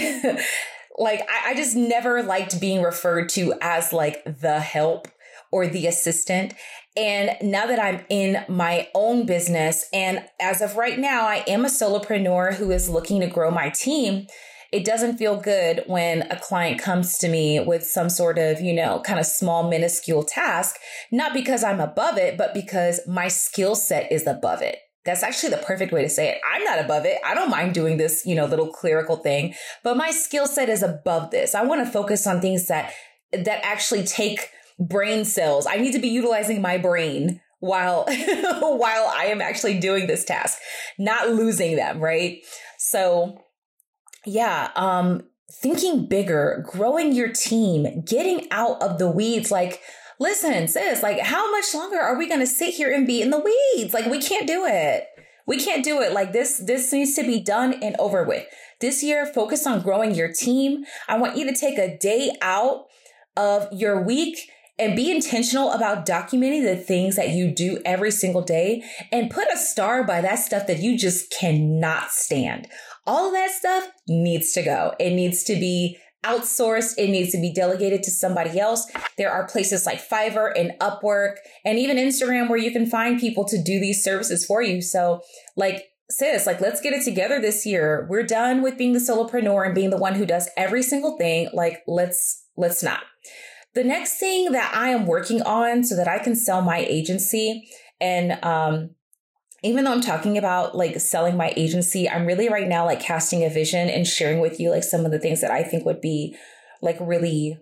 like, 0.98 1.20
I, 1.20 1.50
I 1.50 1.54
just 1.54 1.76
never 1.76 2.22
liked 2.22 2.60
being 2.60 2.82
referred 2.82 3.28
to 3.30 3.54
as 3.60 3.92
like 3.92 4.24
the 4.24 4.58
help 4.58 5.06
or 5.52 5.68
the 5.68 5.86
assistant. 5.86 6.54
And 6.96 7.36
now 7.42 7.66
that 7.66 7.80
I'm 7.80 8.04
in 8.08 8.44
my 8.48 8.88
own 8.94 9.26
business, 9.26 9.86
and 9.92 10.24
as 10.40 10.60
of 10.60 10.76
right 10.76 10.98
now, 10.98 11.26
I 11.26 11.44
am 11.48 11.64
a 11.64 11.68
solopreneur 11.68 12.54
who 12.54 12.70
is 12.70 12.88
looking 12.88 13.20
to 13.20 13.26
grow 13.26 13.50
my 13.50 13.70
team. 13.70 14.26
It 14.70 14.84
doesn't 14.84 15.18
feel 15.18 15.36
good 15.36 15.84
when 15.86 16.22
a 16.30 16.38
client 16.38 16.80
comes 16.80 17.18
to 17.18 17.28
me 17.28 17.60
with 17.60 17.84
some 17.84 18.08
sort 18.08 18.38
of, 18.38 18.60
you 18.60 18.72
know, 18.72 19.00
kind 19.00 19.20
of 19.20 19.26
small, 19.26 19.68
minuscule 19.68 20.24
task, 20.24 20.76
not 21.12 21.32
because 21.32 21.62
I'm 21.62 21.80
above 21.80 22.16
it, 22.16 22.36
but 22.36 22.54
because 22.54 23.00
my 23.06 23.28
skill 23.28 23.74
set 23.74 24.10
is 24.10 24.26
above 24.26 24.62
it. 24.62 24.78
That's 25.04 25.22
actually 25.22 25.50
the 25.50 25.58
perfect 25.58 25.92
way 25.92 26.02
to 26.02 26.08
say 26.08 26.30
it. 26.30 26.38
I'm 26.50 26.64
not 26.64 26.78
above 26.78 27.04
it. 27.04 27.18
I 27.24 27.34
don't 27.34 27.50
mind 27.50 27.74
doing 27.74 27.98
this, 27.98 28.24
you 28.24 28.34
know, 28.34 28.46
little 28.46 28.68
clerical 28.68 29.16
thing, 29.16 29.54
but 29.82 29.96
my 29.96 30.10
skill 30.10 30.46
set 30.46 30.68
is 30.68 30.82
above 30.82 31.30
this. 31.30 31.54
I 31.54 31.62
want 31.64 31.84
to 31.84 31.92
focus 31.92 32.26
on 32.26 32.40
things 32.40 32.66
that 32.68 32.92
that 33.32 33.60
actually 33.64 34.04
take 34.04 34.48
brain 34.78 35.24
cells. 35.24 35.66
I 35.66 35.76
need 35.76 35.92
to 35.92 35.98
be 35.98 36.08
utilizing 36.08 36.60
my 36.60 36.78
brain 36.78 37.40
while 37.60 38.04
while 38.06 39.12
I 39.14 39.26
am 39.26 39.40
actually 39.40 39.78
doing 39.78 40.06
this 40.06 40.24
task, 40.24 40.58
not 40.98 41.30
losing 41.30 41.76
them, 41.76 42.00
right? 42.00 42.38
So 42.78 43.38
yeah, 44.26 44.70
um 44.76 45.22
thinking 45.62 46.06
bigger, 46.08 46.64
growing 46.70 47.12
your 47.12 47.32
team, 47.32 48.02
getting 48.04 48.48
out 48.50 48.82
of 48.82 48.98
the 48.98 49.10
weeds 49.10 49.50
like 49.50 49.80
listen, 50.18 50.68
sis, 50.68 51.02
like 51.02 51.20
how 51.20 51.50
much 51.50 51.74
longer 51.74 51.98
are 51.98 52.16
we 52.16 52.28
going 52.28 52.40
to 52.40 52.46
sit 52.46 52.74
here 52.74 52.92
and 52.92 53.06
be 53.06 53.20
in 53.20 53.30
the 53.30 53.38
weeds? 53.38 53.94
Like 53.94 54.06
we 54.06 54.20
can't 54.20 54.46
do 54.46 54.64
it. 54.66 55.06
We 55.46 55.58
can't 55.62 55.84
do 55.84 56.00
it. 56.00 56.12
Like 56.12 56.32
this 56.32 56.58
this 56.58 56.92
needs 56.92 57.14
to 57.16 57.22
be 57.22 57.40
done 57.40 57.74
and 57.82 57.96
over 57.98 58.24
with. 58.24 58.46
This 58.80 59.02
year 59.02 59.26
focus 59.26 59.66
on 59.66 59.82
growing 59.82 60.14
your 60.14 60.32
team. 60.32 60.84
I 61.08 61.18
want 61.18 61.36
you 61.36 61.46
to 61.46 61.58
take 61.58 61.78
a 61.78 61.98
day 61.98 62.30
out 62.42 62.86
of 63.36 63.68
your 63.72 64.02
week 64.02 64.50
and 64.78 64.96
be 64.96 65.10
intentional 65.10 65.70
about 65.72 66.06
documenting 66.06 66.64
the 66.64 66.76
things 66.76 67.16
that 67.16 67.30
you 67.30 67.54
do 67.54 67.80
every 67.84 68.10
single 68.10 68.42
day 68.42 68.82
and 69.12 69.30
put 69.30 69.48
a 69.52 69.56
star 69.56 70.04
by 70.04 70.20
that 70.20 70.36
stuff 70.36 70.66
that 70.66 70.80
you 70.80 70.98
just 70.98 71.32
cannot 71.38 72.10
stand. 72.10 72.66
All 73.06 73.28
of 73.28 73.32
that 73.34 73.50
stuff 73.50 73.88
needs 74.08 74.52
to 74.52 74.62
go. 74.62 74.94
It 74.98 75.10
needs 75.10 75.44
to 75.44 75.54
be 75.54 75.98
outsourced. 76.24 76.94
It 76.96 77.10
needs 77.10 77.30
to 77.32 77.40
be 77.40 77.52
delegated 77.52 78.02
to 78.04 78.10
somebody 78.10 78.58
else. 78.58 78.90
There 79.18 79.30
are 79.30 79.46
places 79.46 79.86
like 79.86 80.06
Fiverr 80.08 80.52
and 80.58 80.72
Upwork 80.80 81.36
and 81.64 81.78
even 81.78 81.98
Instagram 81.98 82.48
where 82.48 82.58
you 82.58 82.72
can 82.72 82.86
find 82.86 83.20
people 83.20 83.44
to 83.46 83.62
do 83.62 83.78
these 83.78 84.02
services 84.02 84.44
for 84.44 84.62
you. 84.62 84.80
So 84.80 85.20
like, 85.56 85.84
sis, 86.10 86.46
like, 86.46 86.60
let's 86.60 86.80
get 86.80 86.94
it 86.94 87.04
together 87.04 87.40
this 87.40 87.66
year. 87.66 88.06
We're 88.10 88.24
done 88.24 88.62
with 88.62 88.78
being 88.78 88.92
the 88.92 88.98
solopreneur 88.98 89.66
and 89.66 89.74
being 89.74 89.90
the 89.90 89.98
one 89.98 90.14
who 90.14 90.26
does 90.26 90.48
every 90.56 90.82
single 90.82 91.16
thing. 91.18 91.50
Like, 91.52 91.82
let's, 91.86 92.46
let's 92.56 92.82
not. 92.82 93.02
The 93.74 93.84
next 93.84 94.18
thing 94.18 94.52
that 94.52 94.72
I 94.74 94.90
am 94.90 95.06
working 95.06 95.42
on 95.42 95.84
so 95.84 95.96
that 95.96 96.08
I 96.08 96.18
can 96.18 96.36
sell 96.36 96.62
my 96.62 96.78
agency 96.78 97.68
and, 98.00 98.42
um, 98.44 98.90
even 99.62 99.84
though 99.84 99.92
I'm 99.92 100.02
talking 100.02 100.36
about 100.36 100.76
like 100.76 101.00
selling 101.00 101.38
my 101.38 101.52
agency, 101.56 102.08
I'm 102.08 102.26
really 102.26 102.50
right 102.50 102.68
now 102.68 102.84
like 102.84 103.00
casting 103.00 103.42
a 103.44 103.48
vision 103.48 103.88
and 103.88 104.06
sharing 104.06 104.40
with 104.40 104.60
you 104.60 104.70
like 104.70 104.84
some 104.84 105.06
of 105.06 105.10
the 105.10 105.18
things 105.18 105.40
that 105.40 105.50
I 105.50 105.62
think 105.62 105.86
would 105.86 106.02
be 106.02 106.36
like 106.82 106.98
really 107.00 107.58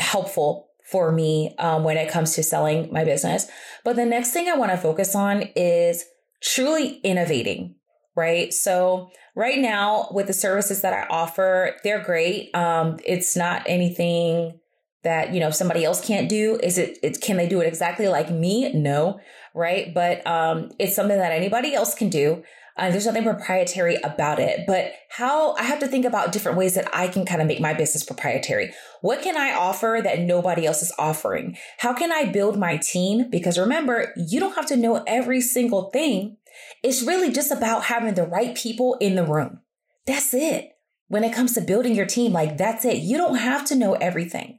helpful 0.00 0.70
for 0.90 1.12
me 1.12 1.54
um, 1.58 1.84
when 1.84 1.98
it 1.98 2.10
comes 2.10 2.34
to 2.34 2.42
selling 2.42 2.90
my 2.90 3.04
business. 3.04 3.48
But 3.84 3.96
the 3.96 4.06
next 4.06 4.30
thing 4.30 4.48
I 4.48 4.56
want 4.56 4.70
to 4.72 4.78
focus 4.78 5.14
on 5.14 5.42
is 5.54 6.04
truly 6.42 7.00
innovating, 7.04 7.74
right? 8.16 8.52
So 8.54 9.10
right 9.34 9.58
now 9.58 10.08
with 10.12 10.28
the 10.28 10.32
services 10.32 10.80
that 10.80 10.94
I 10.94 11.06
offer, 11.10 11.76
they're 11.84 12.02
great. 12.02 12.54
Um, 12.54 12.98
it's 13.04 13.36
not 13.36 13.62
anything 13.66 14.58
that 15.06 15.32
you 15.32 15.40
know 15.40 15.50
somebody 15.50 15.84
else 15.84 16.06
can't 16.06 16.28
do 16.28 16.58
is 16.62 16.76
it, 16.76 17.20
can 17.22 17.36
they 17.36 17.48
do 17.48 17.60
it 17.60 17.66
exactly 17.66 18.08
like 18.08 18.30
me? 18.30 18.72
No 18.72 19.18
right? 19.56 19.92
But 19.92 20.24
um 20.26 20.70
it's 20.78 20.94
something 20.94 21.18
that 21.18 21.32
anybody 21.32 21.74
else 21.74 21.94
can 21.94 22.10
do. 22.10 22.44
Uh, 22.78 22.90
there's 22.90 23.06
nothing 23.06 23.24
proprietary 23.24 23.96
about 24.04 24.38
it. 24.38 24.66
But 24.66 24.92
how 25.08 25.54
i 25.54 25.62
have 25.62 25.80
to 25.80 25.88
think 25.88 26.04
about 26.04 26.30
different 26.30 26.58
ways 26.58 26.74
that 26.74 26.94
i 26.94 27.08
can 27.08 27.24
kind 27.24 27.40
of 27.40 27.48
make 27.48 27.60
my 27.60 27.72
business 27.74 28.04
proprietary. 28.04 28.72
What 29.00 29.22
can 29.22 29.36
i 29.36 29.52
offer 29.52 30.00
that 30.04 30.20
nobody 30.20 30.66
else 30.66 30.82
is 30.82 30.92
offering? 30.98 31.56
How 31.78 31.94
can 31.94 32.12
i 32.12 32.26
build 32.26 32.58
my 32.58 32.76
team? 32.76 33.30
Because 33.30 33.58
remember 33.58 34.12
you 34.16 34.38
don't 34.38 34.54
have 34.54 34.66
to 34.66 34.76
know 34.76 35.02
every 35.06 35.40
single 35.40 35.90
thing. 35.90 36.36
It's 36.82 37.02
really 37.02 37.32
just 37.32 37.50
about 37.50 37.84
having 37.84 38.14
the 38.14 38.26
right 38.26 38.54
people 38.54 38.96
in 39.00 39.14
the 39.14 39.24
room. 39.24 39.60
That's 40.06 40.32
it. 40.34 40.72
When 41.08 41.24
it 41.24 41.34
comes 41.34 41.54
to 41.54 41.60
building 41.60 41.94
your 41.94 42.06
team 42.06 42.32
like 42.32 42.58
that's 42.58 42.84
it. 42.84 42.98
You 42.98 43.16
don't 43.16 43.36
have 43.36 43.64
to 43.66 43.74
know 43.74 43.94
everything 43.94 44.58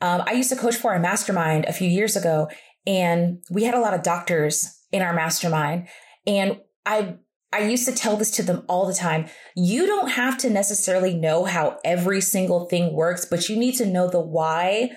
um, 0.00 0.22
I 0.26 0.32
used 0.32 0.50
to 0.50 0.56
coach 0.56 0.76
for 0.76 0.94
a 0.94 1.00
mastermind 1.00 1.64
a 1.64 1.72
few 1.72 1.88
years 1.88 2.16
ago, 2.16 2.48
and 2.86 3.42
we 3.50 3.64
had 3.64 3.74
a 3.74 3.80
lot 3.80 3.94
of 3.94 4.02
doctors 4.02 4.80
in 4.92 5.02
our 5.02 5.12
mastermind. 5.12 5.88
And 6.26 6.60
I 6.84 7.16
I 7.52 7.60
used 7.60 7.86
to 7.86 7.94
tell 7.94 8.16
this 8.16 8.30
to 8.32 8.42
them 8.42 8.64
all 8.68 8.86
the 8.86 8.94
time. 8.94 9.26
You 9.54 9.86
don't 9.86 10.10
have 10.10 10.36
to 10.38 10.50
necessarily 10.50 11.14
know 11.14 11.44
how 11.44 11.78
every 11.84 12.20
single 12.20 12.66
thing 12.66 12.92
works, 12.92 13.24
but 13.24 13.48
you 13.48 13.56
need 13.56 13.76
to 13.76 13.86
know 13.86 14.10
the 14.10 14.20
why, 14.20 14.90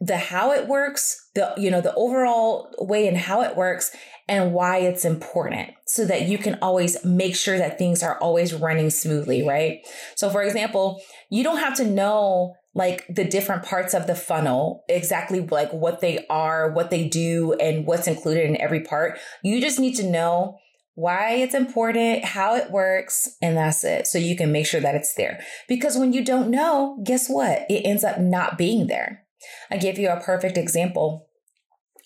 the 0.00 0.16
how 0.16 0.52
it 0.52 0.66
works, 0.66 1.28
the 1.34 1.52
you 1.58 1.70
know, 1.70 1.80
the 1.80 1.94
overall 1.94 2.72
way 2.78 3.06
and 3.06 3.16
how 3.16 3.42
it 3.42 3.56
works 3.56 3.94
and 4.28 4.52
why 4.52 4.78
it's 4.78 5.04
important 5.04 5.70
so 5.86 6.06
that 6.06 6.28
you 6.28 6.38
can 6.38 6.56
always 6.62 7.04
make 7.04 7.34
sure 7.34 7.58
that 7.58 7.78
things 7.78 8.02
are 8.02 8.16
always 8.20 8.54
running 8.54 8.88
smoothly, 8.88 9.46
right? 9.46 9.80
So 10.14 10.30
for 10.30 10.42
example, 10.42 11.02
you 11.30 11.42
don't 11.42 11.58
have 11.58 11.76
to 11.76 11.84
know 11.84 12.54
like 12.74 13.04
the 13.08 13.24
different 13.24 13.64
parts 13.64 13.94
of 13.94 14.06
the 14.06 14.14
funnel, 14.14 14.84
exactly 14.88 15.40
like 15.40 15.72
what 15.72 16.00
they 16.00 16.26
are, 16.28 16.70
what 16.70 16.90
they 16.90 17.08
do, 17.08 17.52
and 17.54 17.84
what's 17.84 18.06
included 18.06 18.46
in 18.46 18.60
every 18.60 18.80
part. 18.80 19.18
You 19.42 19.60
just 19.60 19.80
need 19.80 19.96
to 19.96 20.08
know 20.08 20.58
why 20.94 21.32
it's 21.32 21.54
important, 21.54 22.24
how 22.24 22.54
it 22.54 22.70
works, 22.70 23.36
and 23.42 23.56
that's 23.56 23.82
it. 23.84 24.06
So 24.06 24.18
you 24.18 24.36
can 24.36 24.52
make 24.52 24.66
sure 24.66 24.80
that 24.80 24.94
it's 24.94 25.14
there. 25.14 25.42
Because 25.66 25.96
when 25.96 26.12
you 26.12 26.24
don't 26.24 26.50
know, 26.50 27.02
guess 27.04 27.28
what? 27.28 27.66
It 27.68 27.82
ends 27.86 28.04
up 28.04 28.20
not 28.20 28.58
being 28.58 28.86
there. 28.86 29.24
I 29.70 29.76
give 29.76 29.98
you 29.98 30.08
a 30.10 30.20
perfect 30.20 30.56
example. 30.56 31.26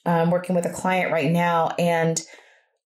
I'm 0.07 0.31
working 0.31 0.55
with 0.55 0.67
a 0.67 0.73
client 0.73 1.13
right 1.13 1.31
now, 1.31 1.71
and 1.79 2.23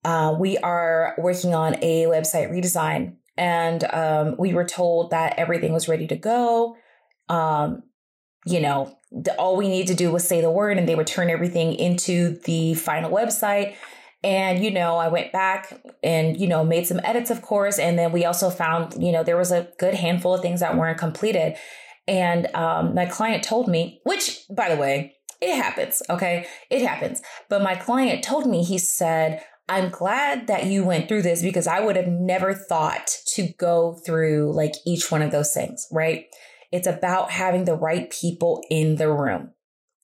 uh, 0.04 0.34
we 0.38 0.56
are 0.58 1.14
working 1.18 1.54
on 1.54 1.76
a 1.82 2.06
website 2.06 2.50
redesign. 2.50 3.16
And 3.36 3.84
um, 3.92 4.34
we 4.36 4.52
were 4.52 4.64
told 4.64 5.10
that 5.10 5.38
everything 5.38 5.72
was 5.72 5.88
ready 5.88 6.08
to 6.08 6.16
go 6.16 6.76
um, 7.28 7.82
you 8.46 8.60
know, 8.60 8.96
the, 9.10 9.34
all 9.36 9.56
we 9.56 9.68
need 9.68 9.86
to 9.88 9.94
do 9.94 10.10
was 10.10 10.26
say 10.26 10.40
the 10.40 10.50
word 10.50 10.78
and 10.78 10.88
they 10.88 10.94
would 10.94 11.06
turn 11.06 11.30
everything 11.30 11.74
into 11.74 12.38
the 12.44 12.74
final 12.74 13.10
website. 13.10 13.74
And, 14.24 14.64
you 14.64 14.70
know, 14.70 14.96
I 14.96 15.08
went 15.08 15.32
back 15.32 15.80
and, 16.02 16.38
you 16.40 16.48
know, 16.48 16.64
made 16.64 16.86
some 16.86 17.00
edits, 17.04 17.30
of 17.30 17.42
course. 17.42 17.78
And 17.78 17.98
then 17.98 18.10
we 18.10 18.24
also 18.24 18.50
found, 18.50 19.02
you 19.02 19.12
know, 19.12 19.22
there 19.22 19.36
was 19.36 19.52
a 19.52 19.68
good 19.78 19.94
handful 19.94 20.34
of 20.34 20.42
things 20.42 20.60
that 20.60 20.76
weren't 20.76 20.98
completed. 20.98 21.56
And 22.08 22.52
um, 22.54 22.94
my 22.94 23.06
client 23.06 23.44
told 23.44 23.68
me, 23.68 24.00
which, 24.04 24.40
by 24.50 24.74
the 24.74 24.80
way, 24.80 25.14
it 25.40 25.54
happens. 25.54 26.02
Okay. 26.10 26.46
It 26.68 26.82
happens. 26.82 27.22
But 27.48 27.62
my 27.62 27.76
client 27.76 28.24
told 28.24 28.46
me, 28.46 28.64
he 28.64 28.78
said, 28.78 29.44
I'm 29.68 29.90
glad 29.90 30.46
that 30.46 30.66
you 30.66 30.84
went 30.84 31.08
through 31.08 31.22
this 31.22 31.42
because 31.42 31.66
I 31.66 31.80
would 31.80 31.94
have 31.94 32.08
never 32.08 32.54
thought 32.54 33.08
to 33.34 33.48
go 33.58 34.00
through 34.04 34.52
like 34.54 34.72
each 34.86 35.12
one 35.12 35.22
of 35.22 35.30
those 35.30 35.52
things. 35.52 35.86
Right. 35.92 36.26
It's 36.70 36.86
about 36.86 37.30
having 37.30 37.64
the 37.64 37.76
right 37.76 38.10
people 38.10 38.62
in 38.70 38.96
the 38.96 39.10
room. 39.12 39.52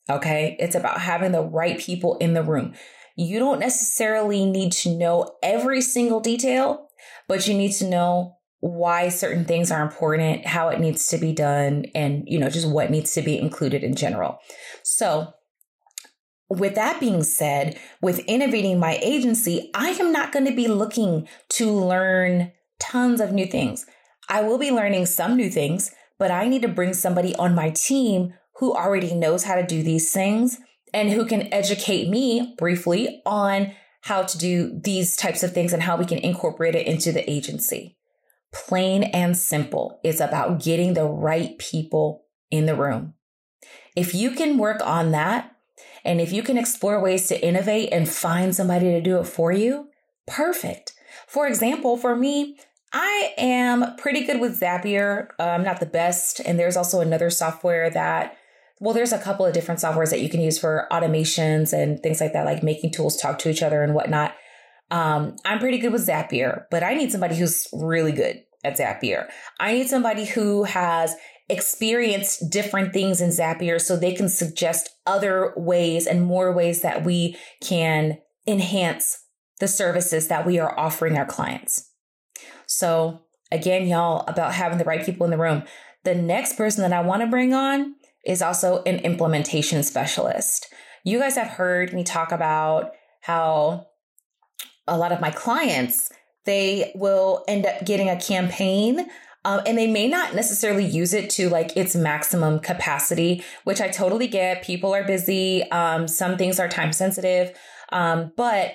Okay. 0.08 0.56
It's 0.58 0.74
about 0.74 1.00
having 1.00 1.32
the 1.32 1.42
right 1.42 1.78
people 1.78 2.16
in 2.18 2.34
the 2.34 2.42
room. 2.42 2.74
You 3.16 3.38
don't 3.38 3.60
necessarily 3.60 4.44
need 4.44 4.72
to 4.72 4.96
know 4.96 5.36
every 5.42 5.80
single 5.80 6.20
detail, 6.20 6.88
but 7.28 7.46
you 7.46 7.54
need 7.54 7.72
to 7.72 7.88
know 7.88 8.38
why 8.60 9.10
certain 9.10 9.44
things 9.44 9.70
are 9.70 9.82
important, 9.82 10.46
how 10.46 10.70
it 10.70 10.80
needs 10.80 11.06
to 11.08 11.18
be 11.18 11.32
done, 11.32 11.84
and, 11.94 12.24
you 12.26 12.38
know, 12.38 12.48
just 12.48 12.68
what 12.68 12.90
needs 12.90 13.12
to 13.12 13.20
be 13.20 13.38
included 13.38 13.84
in 13.84 13.94
general. 13.94 14.38
So, 14.82 15.34
with 16.48 16.74
that 16.74 16.98
being 16.98 17.22
said, 17.22 17.78
with 18.00 18.20
innovating 18.20 18.78
my 18.78 18.98
agency, 19.02 19.70
I 19.74 19.90
am 19.90 20.12
not 20.12 20.32
going 20.32 20.46
to 20.46 20.54
be 20.54 20.68
looking 20.68 21.28
to 21.50 21.70
learn 21.70 22.52
tons 22.80 23.20
of 23.20 23.32
new 23.32 23.46
things. 23.46 23.86
I 24.28 24.42
will 24.42 24.58
be 24.58 24.70
learning 24.70 25.06
some 25.06 25.36
new 25.36 25.50
things, 25.50 25.90
but 26.18 26.30
I 26.30 26.48
need 26.48 26.62
to 26.62 26.68
bring 26.68 26.94
somebody 26.94 27.34
on 27.36 27.54
my 27.54 27.70
team 27.70 28.34
who 28.56 28.74
already 28.74 29.14
knows 29.14 29.44
how 29.44 29.56
to 29.56 29.66
do 29.66 29.82
these 29.82 30.12
things 30.12 30.58
and 30.92 31.10
who 31.10 31.26
can 31.26 31.52
educate 31.52 32.08
me 32.08 32.54
briefly 32.56 33.22
on 33.26 33.72
how 34.02 34.22
to 34.22 34.38
do 34.38 34.78
these 34.84 35.16
types 35.16 35.42
of 35.42 35.52
things 35.52 35.72
and 35.72 35.82
how 35.82 35.96
we 35.96 36.04
can 36.04 36.18
incorporate 36.18 36.74
it 36.74 36.86
into 36.86 37.10
the 37.10 37.28
agency. 37.28 37.96
Plain 38.52 39.04
and 39.04 39.36
simple. 39.36 39.98
It's 40.04 40.20
about 40.20 40.62
getting 40.62 40.94
the 40.94 41.06
right 41.06 41.58
people 41.58 42.26
in 42.50 42.66
the 42.66 42.76
room. 42.76 43.14
If 43.96 44.14
you 44.14 44.30
can 44.32 44.58
work 44.58 44.80
on 44.86 45.10
that, 45.12 45.50
and 46.04 46.20
if 46.20 46.32
you 46.32 46.42
can 46.42 46.58
explore 46.58 47.00
ways 47.00 47.26
to 47.28 47.44
innovate 47.44 47.88
and 47.92 48.08
find 48.08 48.54
somebody 48.54 48.86
to 48.92 49.00
do 49.00 49.18
it 49.18 49.24
for 49.24 49.50
you, 49.50 49.88
perfect. 50.26 50.92
For 51.26 51.46
example, 51.46 51.96
for 51.96 52.14
me, 52.14 52.58
I 52.94 53.34
am 53.36 53.96
pretty 53.96 54.24
good 54.24 54.40
with 54.40 54.60
Zapier. 54.60 55.26
Uh, 55.40 55.42
I'm 55.42 55.64
not 55.64 55.80
the 55.80 55.86
best. 55.86 56.40
And 56.40 56.58
there's 56.58 56.76
also 56.76 57.00
another 57.00 57.28
software 57.28 57.90
that, 57.90 58.36
well, 58.78 58.94
there's 58.94 59.12
a 59.12 59.18
couple 59.18 59.44
of 59.44 59.52
different 59.52 59.80
softwares 59.80 60.10
that 60.10 60.20
you 60.20 60.28
can 60.28 60.40
use 60.40 60.60
for 60.60 60.86
automations 60.92 61.72
and 61.72 62.00
things 62.00 62.20
like 62.20 62.32
that, 62.34 62.46
like 62.46 62.62
making 62.62 62.92
tools 62.92 63.16
talk 63.16 63.40
to 63.40 63.50
each 63.50 63.64
other 63.64 63.82
and 63.82 63.94
whatnot. 63.94 64.36
Um, 64.92 65.34
I'm 65.44 65.58
pretty 65.58 65.78
good 65.78 65.92
with 65.92 66.06
Zapier, 66.06 66.66
but 66.70 66.84
I 66.84 66.94
need 66.94 67.10
somebody 67.10 67.34
who's 67.34 67.66
really 67.72 68.12
good 68.12 68.44
at 68.62 68.78
Zapier. 68.78 69.28
I 69.58 69.72
need 69.72 69.88
somebody 69.88 70.24
who 70.24 70.62
has 70.62 71.16
experienced 71.48 72.48
different 72.48 72.92
things 72.92 73.20
in 73.20 73.30
Zapier 73.30 73.80
so 73.80 73.96
they 73.96 74.14
can 74.14 74.28
suggest 74.28 74.90
other 75.04 75.52
ways 75.56 76.06
and 76.06 76.22
more 76.22 76.52
ways 76.52 76.82
that 76.82 77.04
we 77.04 77.36
can 77.60 78.18
enhance 78.46 79.18
the 79.58 79.68
services 79.68 80.28
that 80.28 80.46
we 80.46 80.60
are 80.60 80.78
offering 80.78 81.18
our 81.18 81.26
clients. 81.26 81.90
So, 82.76 83.22
again, 83.52 83.86
y'all, 83.86 84.24
about 84.26 84.54
having 84.54 84.78
the 84.78 84.84
right 84.84 85.04
people 85.04 85.24
in 85.24 85.30
the 85.30 85.38
room. 85.38 85.62
The 86.04 86.14
next 86.14 86.56
person 86.56 86.82
that 86.82 86.92
I 86.92 87.06
want 87.06 87.22
to 87.22 87.28
bring 87.28 87.54
on 87.54 87.94
is 88.26 88.42
also 88.42 88.82
an 88.84 88.96
implementation 89.00 89.82
specialist. 89.82 90.66
You 91.04 91.18
guys 91.18 91.36
have 91.36 91.48
heard 91.48 91.92
me 91.92 92.04
talk 92.04 92.32
about 92.32 92.92
how 93.20 93.86
a 94.86 94.98
lot 94.98 95.12
of 95.12 95.20
my 95.20 95.30
clients, 95.30 96.10
they 96.44 96.92
will 96.94 97.44
end 97.48 97.64
up 97.64 97.84
getting 97.84 98.08
a 98.08 98.20
campaign 98.20 99.06
um, 99.46 99.60
and 99.66 99.76
they 99.76 99.86
may 99.86 100.08
not 100.08 100.34
necessarily 100.34 100.84
use 100.84 101.12
it 101.12 101.28
to 101.30 101.48
like 101.50 101.76
its 101.76 101.94
maximum 101.94 102.58
capacity, 102.58 103.44
which 103.64 103.80
I 103.80 103.88
totally 103.88 104.26
get. 104.26 104.62
People 104.62 104.94
are 104.94 105.04
busy. 105.04 105.62
Um, 105.70 106.08
some 106.08 106.38
things 106.38 106.58
are 106.58 106.68
time 106.68 106.92
sensitive. 106.92 107.52
Um, 107.92 108.32
but 108.36 108.74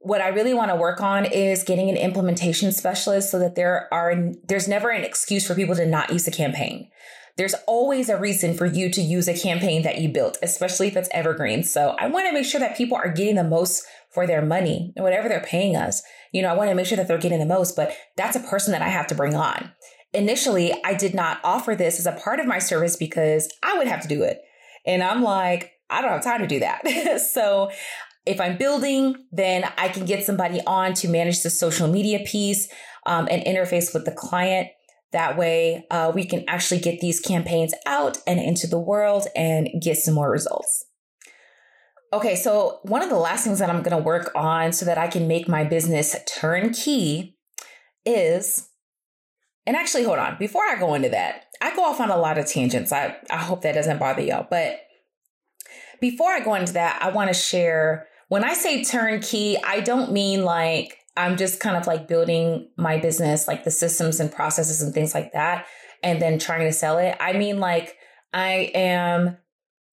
what 0.00 0.20
I 0.20 0.28
really 0.28 0.54
want 0.54 0.70
to 0.70 0.76
work 0.76 1.00
on 1.00 1.24
is 1.24 1.64
getting 1.64 1.90
an 1.90 1.96
implementation 1.96 2.72
specialist 2.72 3.30
so 3.30 3.38
that 3.38 3.56
there 3.56 3.92
are, 3.92 4.14
there's 4.44 4.68
never 4.68 4.90
an 4.90 5.04
excuse 5.04 5.46
for 5.46 5.54
people 5.54 5.74
to 5.74 5.86
not 5.86 6.10
use 6.10 6.26
a 6.28 6.30
campaign. 6.30 6.88
There's 7.36 7.54
always 7.66 8.08
a 8.08 8.18
reason 8.18 8.54
for 8.54 8.66
you 8.66 8.90
to 8.90 9.00
use 9.00 9.28
a 9.28 9.38
campaign 9.38 9.82
that 9.82 9.98
you 9.98 10.08
built, 10.08 10.38
especially 10.42 10.88
if 10.88 10.96
it's 10.96 11.08
evergreen. 11.12 11.62
So 11.62 11.94
I 11.98 12.08
want 12.08 12.26
to 12.26 12.32
make 12.32 12.44
sure 12.44 12.60
that 12.60 12.76
people 12.76 12.96
are 12.96 13.12
getting 13.12 13.36
the 13.36 13.44
most 13.44 13.84
for 14.12 14.26
their 14.26 14.42
money, 14.42 14.92
whatever 14.96 15.28
they're 15.28 15.40
paying 15.40 15.76
us. 15.76 16.02
You 16.32 16.42
know, 16.42 16.48
I 16.48 16.54
want 16.54 16.70
to 16.70 16.74
make 16.74 16.86
sure 16.86 16.96
that 16.96 17.06
they're 17.06 17.18
getting 17.18 17.38
the 17.38 17.46
most, 17.46 17.76
but 17.76 17.92
that's 18.16 18.36
a 18.36 18.40
person 18.40 18.72
that 18.72 18.82
I 18.82 18.88
have 18.88 19.06
to 19.08 19.14
bring 19.14 19.36
on. 19.36 19.72
Initially, 20.12 20.72
I 20.84 20.94
did 20.94 21.14
not 21.14 21.38
offer 21.44 21.76
this 21.76 22.00
as 22.00 22.06
a 22.06 22.12
part 22.12 22.40
of 22.40 22.46
my 22.46 22.58
service 22.58 22.96
because 22.96 23.48
I 23.62 23.78
would 23.78 23.86
have 23.86 24.02
to 24.02 24.08
do 24.08 24.22
it. 24.22 24.40
And 24.84 25.02
I'm 25.02 25.22
like, 25.22 25.72
I 25.90 26.02
don't 26.02 26.10
have 26.10 26.24
time 26.24 26.40
to 26.40 26.46
do 26.46 26.60
that. 26.60 27.20
so 27.32 27.70
if 28.28 28.40
I'm 28.40 28.58
building, 28.58 29.16
then 29.32 29.64
I 29.78 29.88
can 29.88 30.04
get 30.04 30.24
somebody 30.24 30.60
on 30.66 30.94
to 30.94 31.08
manage 31.08 31.42
the 31.42 31.50
social 31.50 31.88
media 31.88 32.20
piece 32.20 32.68
um, 33.06 33.26
and 33.30 33.42
interface 33.42 33.94
with 33.94 34.04
the 34.04 34.12
client. 34.12 34.68
That 35.12 35.38
way, 35.38 35.86
uh, 35.90 36.12
we 36.14 36.26
can 36.26 36.44
actually 36.46 36.80
get 36.80 37.00
these 37.00 37.18
campaigns 37.18 37.72
out 37.86 38.18
and 38.26 38.38
into 38.38 38.66
the 38.66 38.78
world 38.78 39.26
and 39.34 39.68
get 39.82 39.96
some 39.96 40.14
more 40.14 40.30
results. 40.30 40.84
Okay, 42.12 42.36
so 42.36 42.80
one 42.82 43.02
of 43.02 43.08
the 43.08 43.16
last 43.16 43.44
things 43.44 43.58
that 43.58 43.70
I'm 43.70 43.82
going 43.82 43.96
to 43.96 44.02
work 44.02 44.30
on 44.34 44.72
so 44.72 44.84
that 44.84 44.98
I 44.98 45.08
can 45.08 45.26
make 45.26 45.48
my 45.48 45.64
business 45.64 46.14
turnkey 46.26 47.38
is, 48.04 48.68
and 49.66 49.76
actually, 49.76 50.04
hold 50.04 50.18
on, 50.18 50.36
before 50.38 50.64
I 50.64 50.78
go 50.78 50.94
into 50.94 51.08
that, 51.08 51.46
I 51.62 51.74
go 51.74 51.84
off 51.84 52.00
on 52.00 52.10
a 52.10 52.16
lot 52.16 52.36
of 52.36 52.46
tangents. 52.46 52.92
I, 52.92 53.16
I 53.30 53.38
hope 53.38 53.62
that 53.62 53.72
doesn't 53.72 53.98
bother 53.98 54.22
y'all. 54.22 54.46
But 54.48 54.80
before 56.00 56.30
I 56.30 56.40
go 56.40 56.54
into 56.54 56.74
that, 56.74 56.98
I 57.02 57.10
want 57.10 57.28
to 57.28 57.34
share 57.34 58.07
when 58.28 58.44
I 58.44 58.54
say 58.54 58.84
turnkey, 58.84 59.56
I 59.62 59.80
don't 59.80 60.12
mean 60.12 60.44
like 60.44 60.98
I'm 61.18 61.36
just 61.36 61.58
kind 61.58 61.76
of 61.76 61.86
like 61.86 62.06
building 62.06 62.70
my 62.76 62.98
business, 62.98 63.48
like 63.48 63.64
the 63.64 63.70
systems 63.70 64.20
and 64.20 64.30
processes 64.30 64.80
and 64.80 64.94
things 64.94 65.14
like 65.14 65.32
that, 65.32 65.66
and 66.02 66.22
then 66.22 66.38
trying 66.38 66.60
to 66.60 66.72
sell 66.72 66.98
it. 66.98 67.16
I 67.20 67.32
mean, 67.32 67.58
like, 67.58 67.96
I 68.32 68.70
am 68.74 69.36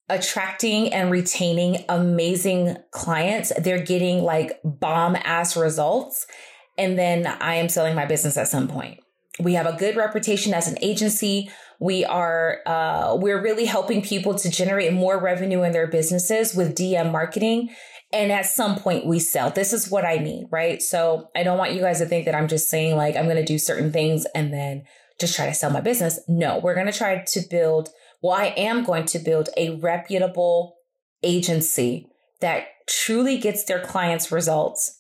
attracting 0.08 0.94
and 0.94 1.10
retaining 1.10 1.84
amazing 1.90 2.78
clients. 2.92 3.52
They're 3.60 3.84
getting 3.84 4.22
like 4.22 4.60
bomb 4.64 5.16
ass 5.16 5.58
results. 5.58 6.28
And 6.78 7.00
then 7.00 7.26
I 7.26 7.56
am 7.56 7.70
selling 7.70 7.96
my 7.96 8.06
business 8.06 8.38
at 8.38 8.48
some 8.48 8.68
point. 8.68 9.00
We 9.40 9.54
have 9.54 9.66
a 9.66 9.78
good 9.78 9.96
reputation 9.96 10.54
as 10.54 10.68
an 10.68 10.78
agency. 10.82 11.50
We 11.80 12.06
are, 12.06 12.60
uh, 12.66 13.18
we're 13.20 13.42
really 13.42 13.66
helping 13.66 14.02
people 14.02 14.36
to 14.36 14.50
generate 14.50 14.94
more 14.94 15.20
revenue 15.20 15.64
in 15.64 15.72
their 15.72 15.88
businesses 15.88 16.54
with 16.54 16.76
DM 16.76 17.12
marketing. 17.12 17.70
And 18.14 18.32
at 18.32 18.46
some 18.46 18.78
point 18.78 19.06
we 19.06 19.20
sell. 19.20 19.50
This 19.50 19.74
is 19.74 19.90
what 19.90 20.06
I 20.06 20.20
mean, 20.20 20.48
right? 20.52 20.82
So 20.82 21.30
I 21.36 21.44
don't 21.44 21.58
want 21.58 21.74
you 21.74 21.82
guys 21.82 22.00
to 22.00 22.06
think 22.06 22.26
that 22.26 22.36
I'm 22.36 22.48
just 22.48 22.70
saying 22.70 22.96
like, 22.96 23.16
I'm 23.16 23.26
going 23.26 23.36
to 23.36 23.46
do 23.46 23.58
certain 23.58 23.92
things 23.92 24.26
and 24.34 24.54
then 24.54 24.84
just 25.20 25.36
try 25.36 25.48
to 25.48 25.54
sell 25.54 25.70
my 25.72 25.82
business. 25.82 26.20
No, 26.28 26.60
we're 26.60 26.76
going 26.76 26.86
to 26.86 26.98
try 26.98 27.24
to 27.26 27.42
build 27.50 27.90
well, 28.26 28.34
I 28.34 28.56
am 28.58 28.84
going 28.84 29.06
to 29.08 29.20
build 29.20 29.50
a 29.56 29.76
reputable 29.76 30.78
agency 31.22 32.08
that 32.42 32.70
truly 32.90 33.38
gets 33.38 33.66
their 33.66 33.80
clients 33.80 34.32
results 34.32 35.00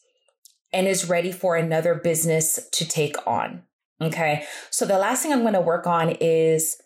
and 0.71 0.87
is 0.87 1.09
ready 1.09 1.31
for 1.31 1.55
another 1.55 1.95
business 1.95 2.59
to 2.73 2.87
take 2.87 3.15
on. 3.25 3.63
Okay. 3.99 4.45
So 4.69 4.85
the 4.85 4.99
last 4.99 5.23
thing 5.23 5.33
I'm 5.33 5.41
going 5.41 5.53
to 5.53 5.61
work 5.61 5.87
on 5.87 6.11
is 6.21 6.77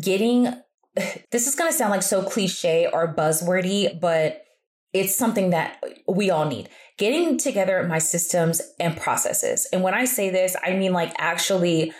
getting 0.00 0.44
this 1.32 1.48
is 1.48 1.56
going 1.56 1.70
to 1.72 1.76
sound 1.76 1.90
like 1.90 2.02
so 2.02 2.22
cliche 2.22 2.88
or 2.92 3.12
buzzwordy, 3.12 3.98
but 3.98 4.44
it's 4.92 5.16
something 5.16 5.50
that 5.50 5.82
we 6.08 6.30
all 6.30 6.46
need. 6.46 6.68
Getting 6.98 7.38
together 7.38 7.86
my 7.88 7.98
systems 7.98 8.60
and 8.78 8.96
processes. 8.96 9.66
And 9.72 9.82
when 9.82 9.94
I 9.94 10.04
say 10.04 10.30
this, 10.30 10.56
I 10.64 10.74
mean 10.74 10.92
like 10.92 11.14
actually 11.18 11.92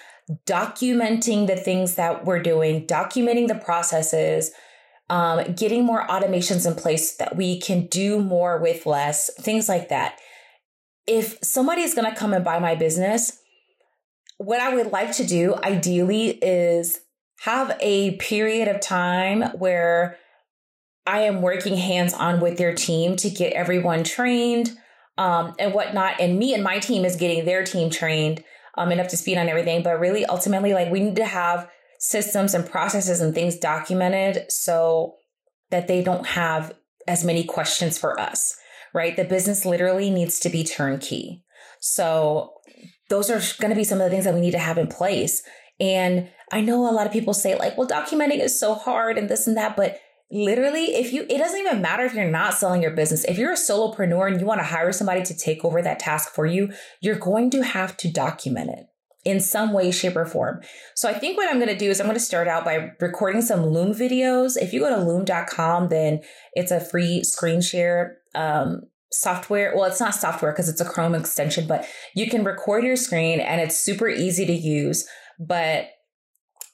documenting 0.47 1.47
the 1.47 1.57
things 1.57 1.95
that 1.95 2.25
we're 2.25 2.43
doing, 2.43 2.87
documenting 2.87 3.49
the 3.49 3.55
processes, 3.55 4.51
um, 5.09 5.55
getting 5.55 5.85
more 5.85 6.07
automations 6.07 6.67
in 6.67 6.75
place 6.75 7.17
that 7.17 7.37
we 7.37 7.61
can 7.61 7.87
do 7.87 8.21
more 8.21 8.59
with 8.59 8.87
less, 8.87 9.31
things 9.41 9.69
like 9.69 9.89
that. 9.89 10.19
If 11.07 11.39
somebody 11.43 11.83
is 11.83 11.95
going 11.95 12.09
to 12.09 12.17
come 12.17 12.33
and 12.33 12.45
buy 12.45 12.61
my 12.61 12.77
business, 12.77 13.39
what 14.39 14.61
I 14.61 14.75
would 14.75 14.93
like 14.93 15.13
to 15.17 15.27
do 15.27 15.57
ideally 15.57 16.31
is 16.31 17.01
have 17.41 17.77
a 17.81 18.17
period 18.17 18.69
of 18.69 18.81
time 18.81 19.43
where 19.59 20.17
I 21.11 21.23
am 21.23 21.43
working 21.43 21.77
hands 21.77 22.15
on 22.15 22.39
with 22.39 22.57
their 22.57 22.73
team 22.73 23.17
to 23.17 23.29
get 23.29 23.53
everyone 23.53 24.05
trained 24.05 24.71
um, 25.19 25.55
and 25.59 25.75
whatnot. 25.75 26.21
And 26.21 26.39
me 26.39 26.55
and 26.55 26.63
my 26.63 26.79
team 26.79 27.05
is 27.05 27.17
getting 27.17 27.45
their 27.45 27.65
team 27.65 27.91
trained 27.91 28.45
um, 28.79 28.93
and 28.93 29.01
up 29.01 29.09
to 29.09 29.17
speed 29.17 29.37
on 29.37 29.49
everything. 29.49 29.83
But 29.83 29.99
really, 29.99 30.25
ultimately, 30.25 30.73
like 30.73 30.89
we 30.89 31.01
need 31.01 31.17
to 31.17 31.25
have 31.25 31.69
systems 31.99 32.55
and 32.55 32.65
processes 32.65 33.21
and 33.21 33.35
things 33.35 33.59
documented 33.59 34.53
so 34.53 35.17
that 35.71 35.89
they 35.89 36.01
don't 36.01 36.27
have 36.27 36.75
as 37.09 37.25
many 37.25 37.43
questions 37.43 37.99
for 37.99 38.19
us, 38.21 38.57
right? 38.95 39.17
The 39.17 39.25
business 39.25 39.67
literally 39.67 40.11
needs 40.11 40.39
to 40.39 40.49
be 40.49 40.63
turnkey. 40.63 41.43
So 41.81 42.53
those 43.09 43.31
are 43.31 43.41
going 43.61 43.71
to 43.71 43.77
be 43.77 43.83
some 43.83 44.01
of 44.01 44.05
the 44.05 44.11
things 44.11 44.27
that 44.27 44.35
we 44.35 44.41
need 44.41 44.53
to 44.53 44.61
have 44.61 44.79
in 44.79 44.87
place. 44.87 45.43
And 45.81 46.29
I 46.53 46.61
know 46.61 46.89
a 46.89 46.95
lot 46.95 47.09
of 47.09 47.13
people 47.13 47.35
say 47.35 47.59
like, 47.59 47.77
well, 47.77 47.89
documenting 47.89 48.39
is 48.39 48.61
so 48.61 48.75
hard 48.75 49.19
and 49.19 49.29
this 49.29 49.49
and 49.49 49.57
that, 49.57 49.77
but 49.77 49.99
literally 50.31 50.95
if 50.95 51.13
you 51.13 51.23
it 51.29 51.39
doesn't 51.39 51.59
even 51.59 51.83
matter 51.83 52.05
if 52.05 52.15
you're 52.15 52.31
not 52.31 52.55
selling 52.55 52.83
your 52.83 52.93
business. 52.93 53.25
If 53.25 53.39
you're 53.39 53.53
a 53.53 53.57
solopreneur 53.57 54.31
and 54.31 54.41
you 54.41 54.47
want 54.47 54.61
to 54.61 54.67
hire 54.67 54.93
somebody 54.93 55.23
to 55.23 55.37
take 55.37 55.65
over 55.65 55.83
that 55.83 55.99
task 55.99 56.33
for 56.33 56.47
you 56.47 56.73
you're 57.01 57.19
going 57.19 57.51
to 57.51 57.63
have 57.63 57.97
to 57.99 58.11
document 58.11 58.71
it 58.71 58.87
in 59.25 59.41
some 59.41 59.73
way 59.73 59.91
shape 59.91 60.17
or 60.17 60.25
form. 60.25 60.61
So 60.95 61.09
i 61.09 61.15
think 61.15 61.37
what 61.37 61.51
i'm 61.51 61.59
going 61.59 61.69
to 61.69 61.77
do 61.77 61.91
is 61.91 62.01
i'm 62.01 62.07
going 62.07 62.19
to 62.19 62.25
start 62.25 62.49
out 62.49 62.65
by 62.65 62.93
recording 63.01 63.43
some 63.43 63.67
loom 63.67 63.93
videos. 63.93 64.57
If 64.57 64.73
you 64.73 64.81
go 64.81 64.95
to 64.95 65.03
loom.com 65.03 65.89
then 65.89 66.21
it's 66.53 66.71
a 66.71 66.81
free 66.81 67.25
screen 67.25 67.61
share 67.61 68.19
um, 68.35 68.83
software. 69.13 69.75
Well 69.75 69.85
it's 69.85 70.01
not 70.01 70.15
software 70.15 70.53
because 70.53 70.69
it's 70.69 70.81
a 70.81 70.89
chrome 70.89 71.15
extension 71.15 71.67
but 71.67 71.87
you 72.15 72.31
can 72.31 72.45
record 72.45 72.85
your 72.85 72.97
screen 72.97 73.41
and 73.41 73.61
it's 73.61 73.79
super 73.79 74.09
easy 74.09 74.47
to 74.47 74.53
use 74.53 75.09
but 75.41 75.89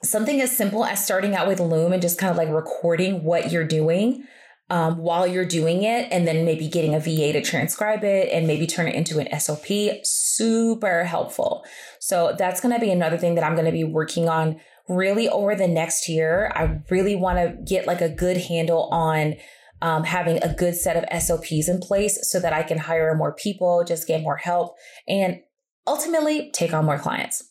something 0.02 0.40
as 0.40 0.56
simple 0.56 0.84
as 0.84 1.04
starting 1.04 1.34
out 1.34 1.48
with 1.48 1.60
Loom 1.60 1.92
and 1.92 2.02
just 2.02 2.18
kind 2.18 2.30
of 2.30 2.36
like 2.36 2.48
recording 2.48 3.24
what 3.24 3.50
you're 3.50 3.66
doing 3.66 4.24
um, 4.68 4.98
while 4.98 5.26
you're 5.26 5.46
doing 5.46 5.84
it, 5.84 6.08
and 6.10 6.26
then 6.26 6.44
maybe 6.44 6.66
getting 6.68 6.94
a 6.94 7.00
VA 7.00 7.32
to 7.32 7.40
transcribe 7.40 8.02
it 8.02 8.32
and 8.32 8.46
maybe 8.46 8.66
turn 8.66 8.88
it 8.88 8.94
into 8.94 9.18
an 9.18 9.38
SOP. 9.38 9.66
Super 10.02 11.04
helpful. 11.04 11.64
So 12.00 12.34
that's 12.36 12.60
going 12.60 12.74
to 12.74 12.80
be 12.80 12.90
another 12.90 13.16
thing 13.16 13.36
that 13.36 13.44
I'm 13.44 13.54
going 13.54 13.66
to 13.66 13.72
be 13.72 13.84
working 13.84 14.28
on 14.28 14.60
really 14.88 15.28
over 15.28 15.54
the 15.54 15.68
next 15.68 16.08
year. 16.08 16.52
I 16.54 16.80
really 16.90 17.14
want 17.14 17.38
to 17.38 17.56
get 17.64 17.86
like 17.86 18.00
a 18.00 18.08
good 18.08 18.36
handle 18.36 18.88
on 18.90 19.36
um, 19.82 20.04
having 20.04 20.42
a 20.42 20.54
good 20.54 20.74
set 20.74 20.96
of 20.96 21.22
SOPs 21.22 21.68
in 21.68 21.78
place 21.80 22.18
so 22.22 22.40
that 22.40 22.52
I 22.52 22.62
can 22.62 22.78
hire 22.78 23.14
more 23.14 23.34
people, 23.34 23.84
just 23.84 24.08
get 24.08 24.22
more 24.22 24.36
help, 24.36 24.74
and 25.06 25.40
ultimately 25.86 26.50
take 26.52 26.72
on 26.72 26.84
more 26.84 26.98
clients. 26.98 27.44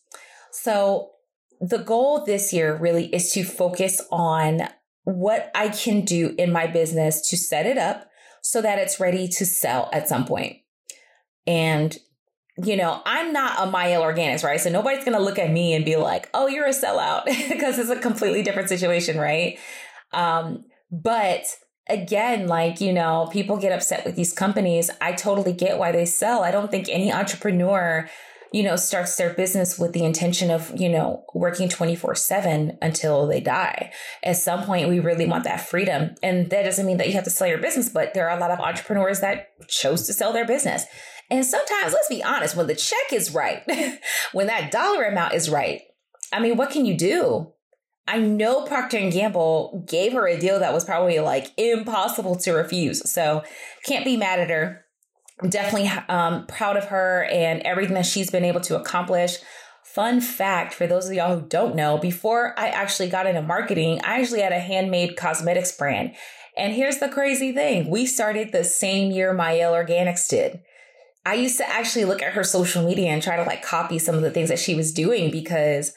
So 0.51 1.11
the 1.59 1.77
goal 1.79 2.23
this 2.25 2.53
year 2.53 2.75
really 2.75 3.05
is 3.07 3.31
to 3.33 3.43
focus 3.43 4.01
on 4.11 4.67
what 5.03 5.51
I 5.55 5.69
can 5.69 6.01
do 6.01 6.35
in 6.37 6.51
my 6.51 6.67
business 6.67 7.29
to 7.29 7.37
set 7.37 7.65
it 7.65 7.77
up 7.77 8.09
so 8.41 8.61
that 8.61 8.79
it's 8.79 8.99
ready 8.99 9.27
to 9.27 9.45
sell 9.45 9.89
at 9.93 10.07
some 10.07 10.25
point. 10.25 10.57
And, 11.47 11.95
you 12.63 12.75
know, 12.75 13.01
I'm 13.05 13.31
not 13.31 13.55
a 13.59 13.69
Mielle 13.69 14.01
Organics, 14.01 14.43
right? 14.43 14.59
So 14.59 14.69
nobody's 14.69 15.03
going 15.05 15.17
to 15.17 15.23
look 15.23 15.39
at 15.39 15.51
me 15.51 15.73
and 15.73 15.85
be 15.85 15.95
like, 15.95 16.29
oh, 16.33 16.47
you're 16.47 16.65
a 16.65 16.69
sellout 16.69 17.25
because 17.49 17.77
it's 17.79 17.89
a 17.89 17.99
completely 17.99 18.43
different 18.43 18.69
situation, 18.69 19.17
right? 19.17 19.59
Um, 20.11 20.65
but 20.91 21.45
again, 21.87 22.47
like, 22.47 22.81
you 22.81 22.93
know, 22.93 23.29
people 23.31 23.57
get 23.57 23.71
upset 23.71 24.05
with 24.05 24.15
these 24.15 24.33
companies. 24.33 24.89
I 25.01 25.13
totally 25.13 25.53
get 25.53 25.77
why 25.77 25.91
they 25.91 26.05
sell. 26.05 26.43
I 26.43 26.51
don't 26.51 26.71
think 26.71 26.89
any 26.89 27.11
entrepreneur 27.11 28.09
you 28.55 28.63
know, 28.63 28.77
starts 28.77 29.17
their 29.17 29.33
business 29.33 29.77
with 29.77 29.91
the 29.91 30.05
intention 30.05 30.49
of, 30.49 30.71
you 30.79 30.87
know, 30.87 31.25
working 31.33 31.67
24 31.67 32.15
seven 32.15 32.77
until 32.81 33.27
they 33.27 33.41
die. 33.41 33.91
At 34.23 34.37
some 34.37 34.63
point, 34.63 34.87
we 34.87 35.01
really 35.01 35.25
want 35.25 35.43
that 35.43 35.67
freedom. 35.67 36.15
And 36.23 36.49
that 36.51 36.63
doesn't 36.63 36.85
mean 36.85 36.95
that 36.95 37.07
you 37.07 37.15
have 37.15 37.25
to 37.25 37.29
sell 37.29 37.49
your 37.49 37.57
business, 37.57 37.89
but 37.89 38.13
there 38.13 38.29
are 38.29 38.37
a 38.37 38.39
lot 38.39 38.51
of 38.51 38.61
entrepreneurs 38.61 39.19
that 39.19 39.49
chose 39.67 40.07
to 40.07 40.13
sell 40.13 40.31
their 40.31 40.47
business. 40.47 40.85
And 41.29 41.45
sometimes, 41.45 41.91
let's 41.91 42.07
be 42.07 42.23
honest, 42.23 42.55
when 42.55 42.67
the 42.67 42.75
check 42.75 43.11
is 43.11 43.33
right, 43.33 43.61
when 44.31 44.47
that 44.47 44.71
dollar 44.71 45.03
amount 45.03 45.33
is 45.33 45.49
right, 45.49 45.81
I 46.31 46.39
mean, 46.39 46.55
what 46.55 46.69
can 46.69 46.85
you 46.85 46.97
do? 46.97 47.51
I 48.07 48.19
know 48.19 48.61
Procter 48.61 48.99
and 48.99 49.11
Gamble 49.11 49.83
gave 49.85 50.13
her 50.13 50.29
a 50.29 50.39
deal 50.39 50.59
that 50.59 50.73
was 50.73 50.85
probably 50.85 51.19
like 51.19 51.51
impossible 51.57 52.37
to 52.37 52.53
refuse. 52.53 53.09
So 53.11 53.43
can't 53.83 54.05
be 54.05 54.15
mad 54.15 54.39
at 54.39 54.49
her 54.49 54.84
I'm 55.41 55.49
definitely 55.49 55.89
um, 56.07 56.45
proud 56.47 56.77
of 56.77 56.85
her 56.85 57.25
and 57.25 57.61
everything 57.63 57.95
that 57.95 58.05
she's 58.05 58.31
been 58.31 58.45
able 58.45 58.61
to 58.61 58.79
accomplish. 58.79 59.37
Fun 59.83 60.21
fact 60.21 60.73
for 60.73 60.87
those 60.87 61.07
of 61.07 61.13
y'all 61.13 61.37
who 61.37 61.47
don't 61.47 61.75
know, 61.75 61.97
before 61.97 62.57
I 62.57 62.69
actually 62.69 63.09
got 63.09 63.27
into 63.27 63.41
marketing, 63.41 64.01
I 64.03 64.19
actually 64.19 64.41
had 64.41 64.53
a 64.53 64.59
handmade 64.59 65.17
cosmetics 65.17 65.75
brand. 65.75 66.13
And 66.57 66.73
here's 66.73 66.99
the 66.99 67.09
crazy 67.09 67.51
thing 67.51 67.89
we 67.89 68.05
started 68.05 68.51
the 68.51 68.63
same 68.63 69.11
year 69.11 69.33
Mielle 69.33 69.73
Organics 69.73 70.27
did. 70.27 70.61
I 71.25 71.33
used 71.33 71.57
to 71.57 71.67
actually 71.67 72.05
look 72.05 72.21
at 72.21 72.33
her 72.33 72.43
social 72.43 72.85
media 72.85 73.09
and 73.09 73.21
try 73.21 73.35
to 73.35 73.43
like 73.43 73.63
copy 73.63 73.99
some 73.99 74.15
of 74.15 74.21
the 74.21 74.31
things 74.31 74.49
that 74.49 74.59
she 74.59 74.75
was 74.75 74.93
doing 74.93 75.31
because 75.31 75.91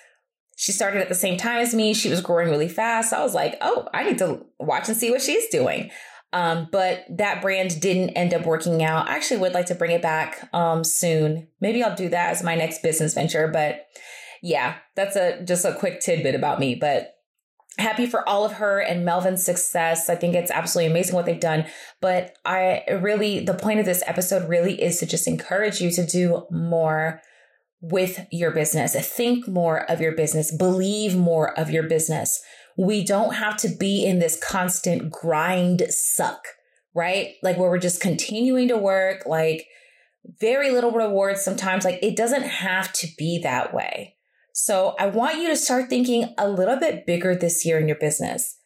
she 0.56 0.72
started 0.72 1.00
at 1.00 1.08
the 1.08 1.14
same 1.14 1.36
time 1.36 1.60
as 1.60 1.74
me. 1.74 1.94
She 1.94 2.08
was 2.08 2.20
growing 2.20 2.48
really 2.48 2.68
fast. 2.68 3.12
I 3.12 3.22
was 3.22 3.34
like, 3.34 3.56
oh, 3.60 3.88
I 3.94 4.04
need 4.04 4.18
to 4.18 4.44
watch 4.58 4.88
and 4.88 4.96
see 4.96 5.10
what 5.10 5.22
she's 5.22 5.48
doing. 5.48 5.90
Um, 6.32 6.68
but 6.70 7.04
that 7.08 7.40
brand 7.40 7.80
didn't 7.80 8.10
end 8.10 8.34
up 8.34 8.44
working 8.44 8.82
out. 8.82 9.08
I 9.08 9.16
actually 9.16 9.40
would 9.40 9.54
like 9.54 9.66
to 9.66 9.74
bring 9.74 9.92
it 9.92 10.02
back 10.02 10.48
um, 10.52 10.84
soon. 10.84 11.48
Maybe 11.60 11.82
I'll 11.82 11.96
do 11.96 12.08
that 12.10 12.30
as 12.30 12.42
my 12.42 12.54
next 12.54 12.82
business 12.82 13.14
venture. 13.14 13.48
But 13.48 13.86
yeah, 14.42 14.76
that's 14.94 15.16
a 15.16 15.42
just 15.44 15.64
a 15.64 15.74
quick 15.74 16.00
tidbit 16.00 16.34
about 16.34 16.60
me. 16.60 16.74
But 16.74 17.14
happy 17.78 18.06
for 18.06 18.28
all 18.28 18.44
of 18.44 18.54
her 18.54 18.80
and 18.80 19.04
Melvin's 19.04 19.44
success. 19.44 20.10
I 20.10 20.16
think 20.16 20.34
it's 20.34 20.50
absolutely 20.50 20.90
amazing 20.90 21.14
what 21.14 21.26
they've 21.26 21.40
done. 21.40 21.64
But 22.00 22.36
I 22.44 22.82
really, 23.00 23.40
the 23.40 23.54
point 23.54 23.80
of 23.80 23.86
this 23.86 24.02
episode 24.06 24.48
really 24.48 24.82
is 24.82 24.98
to 24.98 25.06
just 25.06 25.28
encourage 25.28 25.80
you 25.80 25.90
to 25.92 26.04
do 26.04 26.46
more 26.50 27.20
with 27.80 28.26
your 28.32 28.50
business. 28.50 28.94
Think 29.08 29.46
more 29.46 29.88
of 29.90 30.00
your 30.00 30.12
business. 30.12 30.54
Believe 30.54 31.16
more 31.16 31.58
of 31.58 31.70
your 31.70 31.84
business. 31.84 32.42
We 32.78 33.04
don't 33.04 33.34
have 33.34 33.56
to 33.58 33.68
be 33.68 34.06
in 34.06 34.20
this 34.20 34.40
constant 34.40 35.10
grind 35.10 35.82
suck, 35.90 36.46
right? 36.94 37.34
Like 37.42 37.58
where 37.58 37.68
we're 37.68 37.78
just 37.78 38.00
continuing 38.00 38.68
to 38.68 38.78
work, 38.78 39.26
like 39.26 39.66
very 40.40 40.70
little 40.70 40.92
rewards 40.92 41.42
sometimes. 41.42 41.84
Like 41.84 41.98
it 42.02 42.16
doesn't 42.16 42.44
have 42.44 42.92
to 42.94 43.08
be 43.18 43.40
that 43.42 43.74
way. 43.74 44.14
So 44.52 44.94
I 44.98 45.06
want 45.06 45.38
you 45.38 45.48
to 45.48 45.56
start 45.56 45.88
thinking 45.88 46.34
a 46.38 46.48
little 46.48 46.76
bit 46.76 47.04
bigger 47.04 47.34
this 47.34 47.66
year 47.66 47.78
in 47.78 47.88
your 47.88 47.98
business. 47.98 48.58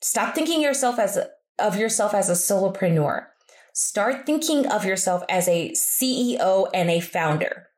Stop 0.00 0.34
thinking 0.34 0.60
yourself 0.60 0.98
as 0.98 1.18
of 1.58 1.76
yourself 1.76 2.14
as 2.14 2.28
a 2.28 2.32
solopreneur. 2.32 3.26
Start 3.72 4.26
thinking 4.26 4.66
of 4.66 4.84
yourself 4.84 5.22
as 5.28 5.48
a 5.48 5.70
CEO 5.70 6.68
and 6.74 6.90
a 6.90 7.00
founder. 7.00 7.68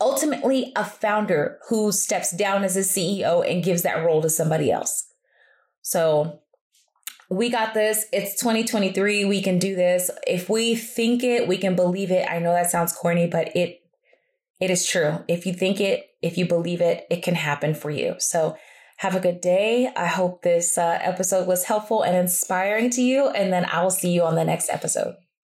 Ultimately, 0.00 0.72
a 0.76 0.84
founder 0.84 1.58
who 1.68 1.92
steps 1.92 2.30
down 2.30 2.62
as 2.64 2.76
a 2.76 2.80
CEO 2.80 3.48
and 3.48 3.64
gives 3.64 3.82
that 3.82 4.04
role 4.04 4.22
to 4.22 4.30
somebody 4.30 4.70
else. 4.70 5.07
So 5.82 6.40
we 7.30 7.50
got 7.50 7.74
this. 7.74 8.06
It's 8.12 8.40
2023. 8.40 9.24
We 9.24 9.42
can 9.42 9.58
do 9.58 9.74
this. 9.74 10.10
If 10.26 10.48
we 10.48 10.74
think 10.74 11.22
it, 11.22 11.46
we 11.46 11.58
can 11.58 11.76
believe 11.76 12.10
it. 12.10 12.26
I 12.30 12.38
know 12.38 12.52
that 12.52 12.70
sounds 12.70 12.92
corny, 12.92 13.26
but 13.26 13.54
it 13.56 13.80
it 14.60 14.70
is 14.70 14.86
true. 14.86 15.24
If 15.28 15.46
you 15.46 15.52
think 15.52 15.80
it, 15.80 16.06
if 16.20 16.36
you 16.36 16.46
believe 16.46 16.80
it, 16.80 17.06
it 17.10 17.22
can 17.22 17.36
happen 17.36 17.74
for 17.74 17.90
you. 17.90 18.16
So 18.18 18.56
have 18.96 19.14
a 19.14 19.20
good 19.20 19.40
day. 19.40 19.92
I 19.96 20.06
hope 20.06 20.42
this 20.42 20.76
uh, 20.76 20.98
episode 21.00 21.46
was 21.46 21.64
helpful 21.64 22.02
and 22.02 22.16
inspiring 22.16 22.90
to 22.90 23.02
you. 23.02 23.28
And 23.28 23.52
then 23.52 23.64
I 23.66 23.82
will 23.82 23.90
see 23.90 24.10
you 24.10 24.22
on 24.22 24.34
the 24.34 24.44
next 24.44 24.68
episode. 24.70 25.14